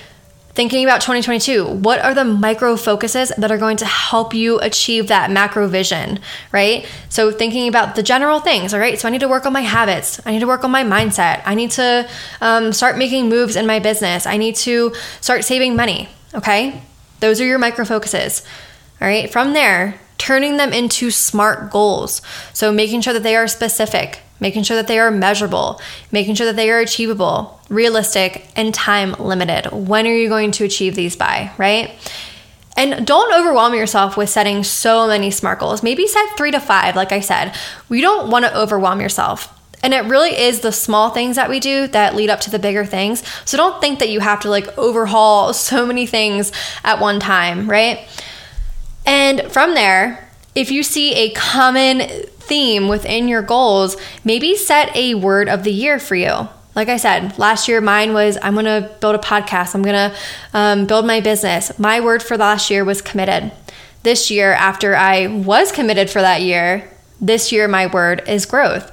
Thinking 0.55 0.85
about 0.85 1.01
2022, 1.01 1.65
what 1.65 2.00
are 2.00 2.13
the 2.13 2.24
micro 2.24 2.77
focuses 2.77 3.27
that 3.38 3.51
are 3.51 3.57
going 3.57 3.75
to 3.75 3.85
help 3.85 4.33
you 4.33 4.57
achieve 4.62 5.09
that 5.09 5.29
macro 5.29 5.67
vision, 5.67 6.19
right? 6.53 6.88
So, 7.09 7.29
thinking 7.29 7.67
about 7.67 7.97
the 7.97 8.03
general 8.03 8.39
things, 8.39 8.74
all 8.74 8.79
right? 8.79 8.97
So, 8.97 9.09
I 9.09 9.12
need 9.12 9.19
to 9.19 9.27
work 9.27 9.45
on 9.45 9.51
my 9.51 9.59
habits. 9.59 10.25
I 10.25 10.31
need 10.31 10.39
to 10.39 10.47
work 10.47 10.63
on 10.63 10.71
my 10.71 10.85
mindset. 10.85 11.41
I 11.45 11.55
need 11.55 11.71
to 11.71 12.07
um, 12.39 12.71
start 12.71 12.97
making 12.97 13.27
moves 13.27 13.57
in 13.57 13.67
my 13.67 13.79
business. 13.79 14.25
I 14.25 14.38
need 14.38 14.55
to 14.57 14.93
start 15.19 15.43
saving 15.43 15.75
money, 15.75 16.07
okay? 16.33 16.81
Those 17.19 17.41
are 17.41 17.45
your 17.45 17.59
micro 17.59 17.83
focuses. 17.83 18.41
All 19.01 19.09
right, 19.09 19.29
from 19.29 19.51
there, 19.51 20.00
turning 20.17 20.55
them 20.55 20.71
into 20.71 21.12
smart 21.12 21.69
goals. 21.69 22.21
So 22.53 22.71
making 22.71 23.01
sure 23.01 23.12
that 23.12 23.24
they 23.24 23.35
are 23.35 23.50
specific, 23.50 24.21
making 24.39 24.63
sure 24.63 24.77
that 24.77 24.88
they 24.88 25.00
are 25.00 25.12
measurable, 25.12 25.80
making 26.12 26.36
sure 26.36 26.46
that 26.46 26.56
they 26.56 26.70
are 26.72 26.80
achievable, 26.80 27.60
realistic, 27.70 28.48
and 28.56 28.74
time 28.74 29.13
limited. 29.13 29.72
When 29.72 30.06
are 30.06 30.13
you 30.13 30.30
going 30.30 30.51
to 30.51 30.65
achieve 30.65 30.96
these 30.96 31.15
by, 31.15 31.51
right? 31.58 31.92
And 32.77 33.08
don't 33.08 33.34
overwhelm 33.34 33.74
yourself 33.74 34.18
with 34.18 34.30
setting 34.30 34.63
so 34.63 35.08
many 35.08 35.32
SMART 35.32 35.60
goals. 35.60 35.82
Maybe 35.82 36.08
set 36.08 36.38
three 36.38 36.51
to 36.51 36.60
five, 36.60 36.96
like 36.96 37.12
I 37.12 37.22
said. 37.22 37.56
We 37.88 38.01
don't 38.01 38.30
want 38.30 38.44
to 38.46 38.58
overwhelm 38.58 39.00
yourself. 39.00 39.51
And 39.82 39.94
it 39.94 40.06
really 40.06 40.32
is 40.32 40.62
the 40.62 40.72
small 40.72 41.12
things 41.12 41.36
that 41.36 41.50
we 41.50 41.60
do 41.60 41.88
that 41.88 42.15
lead 42.15 42.30
up 42.30 42.42
to 42.42 42.50
the 42.50 42.60
bigger 42.60 42.86
things. 42.86 43.24
So 43.46 43.56
don't 43.56 43.80
think 43.80 44.00
that 44.00 44.10
you 44.10 44.20
have 44.20 44.42
to 44.42 44.50
like 44.50 44.77
overhaul 44.77 45.54
so 45.54 45.86
many 45.86 46.06
things 46.06 46.51
at 46.84 47.00
one 47.00 47.20
time, 47.20 47.70
right? 47.70 48.00
And 49.06 49.44
from 49.51 49.75
there, 49.75 50.27
if 50.56 50.72
you 50.72 50.84
see 50.84 51.13
a 51.13 51.32
common 51.32 52.01
theme 52.47 52.87
within 52.87 53.27
your 53.27 53.41
goals, 53.41 53.97
maybe 54.23 54.55
set 54.55 54.95
a 54.95 55.15
word 55.15 55.49
of 55.49 55.63
the 55.63 55.71
year 55.71 55.99
for 55.99 56.15
you. 56.15 56.47
Like 56.75 56.89
I 56.89 56.97
said, 56.97 57.39
last 57.39 57.67
year 57.67 57.79
mine 57.79 58.13
was 58.13 58.37
I'm 58.41 58.53
going 58.53 58.65
to 58.65 58.91
build 58.99 59.15
a 59.15 59.19
podcast, 59.19 59.75
I'm 59.75 59.81
going 59.81 60.11
to 60.11 60.17
um, 60.53 60.87
build 60.87 61.05
my 61.05 61.21
business. 61.21 61.77
My 61.79 62.01
word 62.01 62.21
for 62.21 62.37
last 62.37 62.69
year 62.69 62.83
was 62.83 63.01
committed. 63.01 63.51
This 64.03 64.29
year, 64.29 64.53
after 64.53 64.95
I 64.95 65.27
was 65.27 65.71
committed 65.71 66.11
for 66.11 66.21
that 66.21 66.41
year, 66.41 66.91
this 67.19 67.51
year 67.51 67.67
my 67.67 67.87
word 67.87 68.21
is 68.27 68.45
growth. 68.45 68.91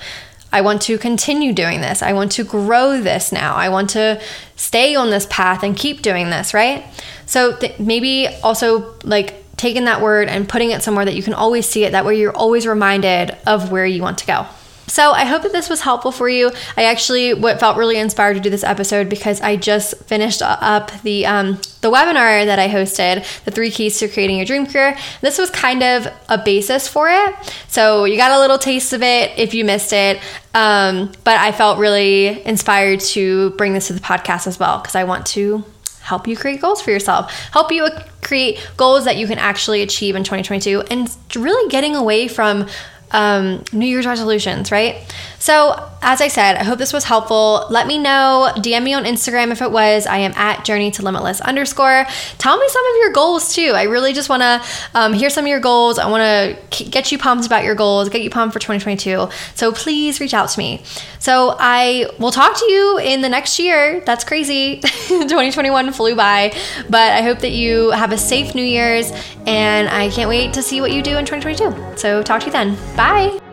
I 0.52 0.60
want 0.60 0.82
to 0.82 0.98
continue 0.98 1.52
doing 1.52 1.80
this. 1.80 2.02
I 2.02 2.12
want 2.12 2.32
to 2.32 2.44
grow 2.44 3.00
this 3.00 3.32
now. 3.32 3.54
I 3.54 3.68
want 3.70 3.90
to 3.90 4.20
stay 4.56 4.94
on 4.94 5.10
this 5.10 5.26
path 5.26 5.62
and 5.62 5.76
keep 5.76 6.02
doing 6.02 6.30
this, 6.30 6.54
right? 6.54 6.84
So 7.26 7.56
th- 7.56 7.78
maybe 7.78 8.28
also 8.42 8.94
like 9.02 9.41
taking 9.62 9.84
that 9.84 10.00
word 10.00 10.28
and 10.28 10.48
putting 10.48 10.72
it 10.72 10.82
somewhere 10.82 11.04
that 11.04 11.14
you 11.14 11.22
can 11.22 11.34
always 11.34 11.68
see 11.68 11.84
it. 11.84 11.92
That 11.92 12.04
way 12.04 12.18
you're 12.18 12.36
always 12.36 12.66
reminded 12.66 13.36
of 13.46 13.70
where 13.70 13.86
you 13.86 14.02
want 14.02 14.18
to 14.18 14.26
go. 14.26 14.44
So 14.88 15.12
I 15.12 15.24
hope 15.24 15.42
that 15.44 15.52
this 15.52 15.70
was 15.70 15.80
helpful 15.80 16.10
for 16.10 16.28
you. 16.28 16.50
I 16.76 16.84
actually 16.84 17.32
what 17.32 17.60
felt 17.60 17.76
really 17.76 17.96
inspired 17.96 18.34
to 18.34 18.40
do 18.40 18.50
this 18.50 18.64
episode 18.64 19.08
because 19.08 19.40
I 19.40 19.54
just 19.54 19.96
finished 20.04 20.42
up 20.42 20.90
the 21.02 21.26
um, 21.26 21.52
the 21.80 21.92
webinar 21.92 22.44
that 22.44 22.58
I 22.58 22.68
hosted, 22.68 23.24
the 23.44 23.52
three 23.52 23.70
keys 23.70 24.00
to 24.00 24.08
creating 24.08 24.36
your 24.36 24.46
dream 24.46 24.66
career. 24.66 24.98
This 25.20 25.38
was 25.38 25.48
kind 25.50 25.84
of 25.84 26.08
a 26.28 26.38
basis 26.38 26.88
for 26.88 27.08
it, 27.08 27.54
so 27.68 28.04
you 28.04 28.16
got 28.16 28.32
a 28.32 28.40
little 28.40 28.58
taste 28.58 28.92
of 28.92 29.02
it 29.02 29.30
if 29.38 29.54
you 29.54 29.64
missed 29.64 29.92
it. 29.92 30.18
Um, 30.54 31.12
but 31.22 31.38
I 31.38 31.52
felt 31.52 31.78
really 31.78 32.44
inspired 32.44 32.98
to 33.14 33.50
bring 33.50 33.74
this 33.74 33.86
to 33.86 33.92
the 33.92 34.00
podcast 34.00 34.48
as 34.48 34.58
well 34.58 34.78
because 34.78 34.96
I 34.96 35.04
want 35.04 35.24
to 35.26 35.64
help 36.02 36.26
you 36.26 36.36
create 36.36 36.60
goals 36.60 36.82
for 36.82 36.90
yourself, 36.90 37.32
help 37.52 37.72
you 37.72 37.88
create 38.22 38.58
goals 38.76 39.04
that 39.04 39.16
you 39.16 39.26
can 39.26 39.38
actually 39.38 39.82
achieve 39.82 40.16
in 40.16 40.24
2022, 40.24 40.82
and 40.90 41.08
really 41.36 41.68
getting 41.70 41.96
away 41.96 42.28
from 42.28 42.68
um, 43.12 43.62
New 43.72 43.86
Year's 43.86 44.06
resolutions, 44.06 44.72
right? 44.72 44.96
So, 45.38 45.91
as 46.02 46.20
I 46.20 46.28
said, 46.28 46.56
I 46.56 46.64
hope 46.64 46.78
this 46.78 46.92
was 46.92 47.04
helpful. 47.04 47.66
Let 47.70 47.86
me 47.86 47.96
know, 47.96 48.52
DM 48.56 48.82
me 48.82 48.92
on 48.92 49.04
Instagram 49.04 49.52
if 49.52 49.62
it 49.62 49.70
was. 49.70 50.06
I 50.06 50.18
am 50.18 50.32
at 50.34 50.64
journey 50.64 50.90
to 50.92 51.02
limitless 51.02 51.40
underscore. 51.40 52.04
Tell 52.38 52.58
me 52.58 52.68
some 52.68 52.86
of 52.86 52.96
your 52.98 53.12
goals 53.12 53.54
too. 53.54 53.72
I 53.74 53.84
really 53.84 54.12
just 54.12 54.28
want 54.28 54.42
to 54.42 54.62
um, 54.94 55.12
hear 55.12 55.30
some 55.30 55.44
of 55.44 55.48
your 55.48 55.60
goals. 55.60 55.98
I 55.98 56.10
want 56.10 56.22
to 56.70 56.84
get 56.84 57.12
you 57.12 57.18
pumped 57.18 57.46
about 57.46 57.64
your 57.64 57.74
goals, 57.74 58.08
get 58.08 58.22
you 58.22 58.30
pumped 58.30 58.52
for 58.52 58.58
2022. 58.58 59.28
So, 59.54 59.72
please 59.72 60.20
reach 60.20 60.34
out 60.34 60.48
to 60.50 60.58
me. 60.58 60.82
So, 61.20 61.56
I 61.58 62.10
will 62.18 62.32
talk 62.32 62.58
to 62.58 62.70
you 62.70 62.98
in 62.98 63.20
the 63.20 63.28
next 63.28 63.58
year. 63.58 64.00
That's 64.04 64.24
crazy. 64.24 64.80
2021 65.08 65.92
flew 65.92 66.16
by, 66.16 66.52
but 66.90 67.12
I 67.12 67.22
hope 67.22 67.38
that 67.40 67.52
you 67.52 67.90
have 67.92 68.12
a 68.12 68.18
safe 68.18 68.54
New 68.54 68.64
Year's 68.64 69.12
and 69.46 69.88
I 69.88 70.10
can't 70.10 70.28
wait 70.28 70.52
to 70.54 70.62
see 70.62 70.80
what 70.80 70.92
you 70.92 71.02
do 71.02 71.16
in 71.16 71.24
2022. 71.24 71.96
So, 71.96 72.22
talk 72.22 72.40
to 72.40 72.46
you 72.46 72.52
then. 72.52 72.74
Bye. 72.96 73.12
Bye. 73.12 73.51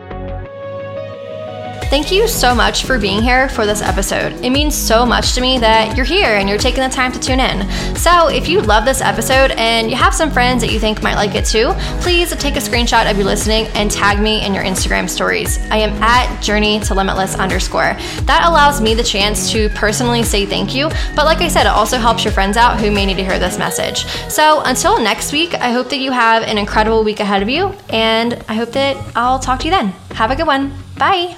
Thank 1.90 2.12
you 2.12 2.28
so 2.28 2.54
much 2.54 2.84
for 2.84 3.00
being 3.00 3.20
here 3.20 3.48
for 3.48 3.66
this 3.66 3.82
episode. 3.82 4.44
It 4.44 4.50
means 4.50 4.76
so 4.76 5.04
much 5.04 5.34
to 5.34 5.40
me 5.40 5.58
that 5.58 5.96
you're 5.96 6.06
here 6.06 6.36
and 6.36 6.48
you're 6.48 6.56
taking 6.56 6.84
the 6.84 6.88
time 6.88 7.10
to 7.10 7.18
tune 7.18 7.40
in. 7.40 7.68
So, 7.96 8.28
if 8.28 8.48
you 8.48 8.60
love 8.60 8.84
this 8.84 9.00
episode 9.00 9.50
and 9.50 9.90
you 9.90 9.96
have 9.96 10.14
some 10.14 10.30
friends 10.30 10.62
that 10.62 10.70
you 10.72 10.78
think 10.78 11.02
might 11.02 11.16
like 11.16 11.34
it 11.34 11.44
too, 11.44 11.72
please 12.00 12.30
take 12.36 12.54
a 12.54 12.60
screenshot 12.60 13.10
of 13.10 13.18
you 13.18 13.24
listening 13.24 13.66
and 13.74 13.90
tag 13.90 14.20
me 14.20 14.46
in 14.46 14.54
your 14.54 14.62
Instagram 14.62 15.10
stories. 15.10 15.58
I 15.68 15.78
am 15.78 15.90
at 16.00 16.40
journey 16.40 16.78
to 16.78 16.94
limitless 16.94 17.34
underscore. 17.34 17.96
That 18.22 18.44
allows 18.46 18.80
me 18.80 18.94
the 18.94 19.02
chance 19.02 19.50
to 19.50 19.68
personally 19.70 20.22
say 20.22 20.46
thank 20.46 20.76
you, 20.76 20.90
but 21.16 21.24
like 21.24 21.38
I 21.38 21.48
said, 21.48 21.62
it 21.62 21.70
also 21.70 21.98
helps 21.98 22.22
your 22.22 22.32
friends 22.32 22.56
out 22.56 22.78
who 22.78 22.92
may 22.92 23.04
need 23.04 23.16
to 23.16 23.24
hear 23.24 23.40
this 23.40 23.58
message. 23.58 24.06
So, 24.30 24.62
until 24.64 25.02
next 25.02 25.32
week, 25.32 25.54
I 25.54 25.72
hope 25.72 25.88
that 25.88 25.98
you 25.98 26.12
have 26.12 26.44
an 26.44 26.56
incredible 26.56 27.02
week 27.02 27.18
ahead 27.18 27.42
of 27.42 27.48
you, 27.48 27.74
and 27.88 28.34
I 28.48 28.54
hope 28.54 28.70
that 28.74 28.96
I'll 29.16 29.40
talk 29.40 29.58
to 29.60 29.64
you 29.64 29.72
then. 29.72 29.88
Have 30.12 30.30
a 30.30 30.36
good 30.36 30.46
one. 30.46 30.72
Bye. 30.96 31.36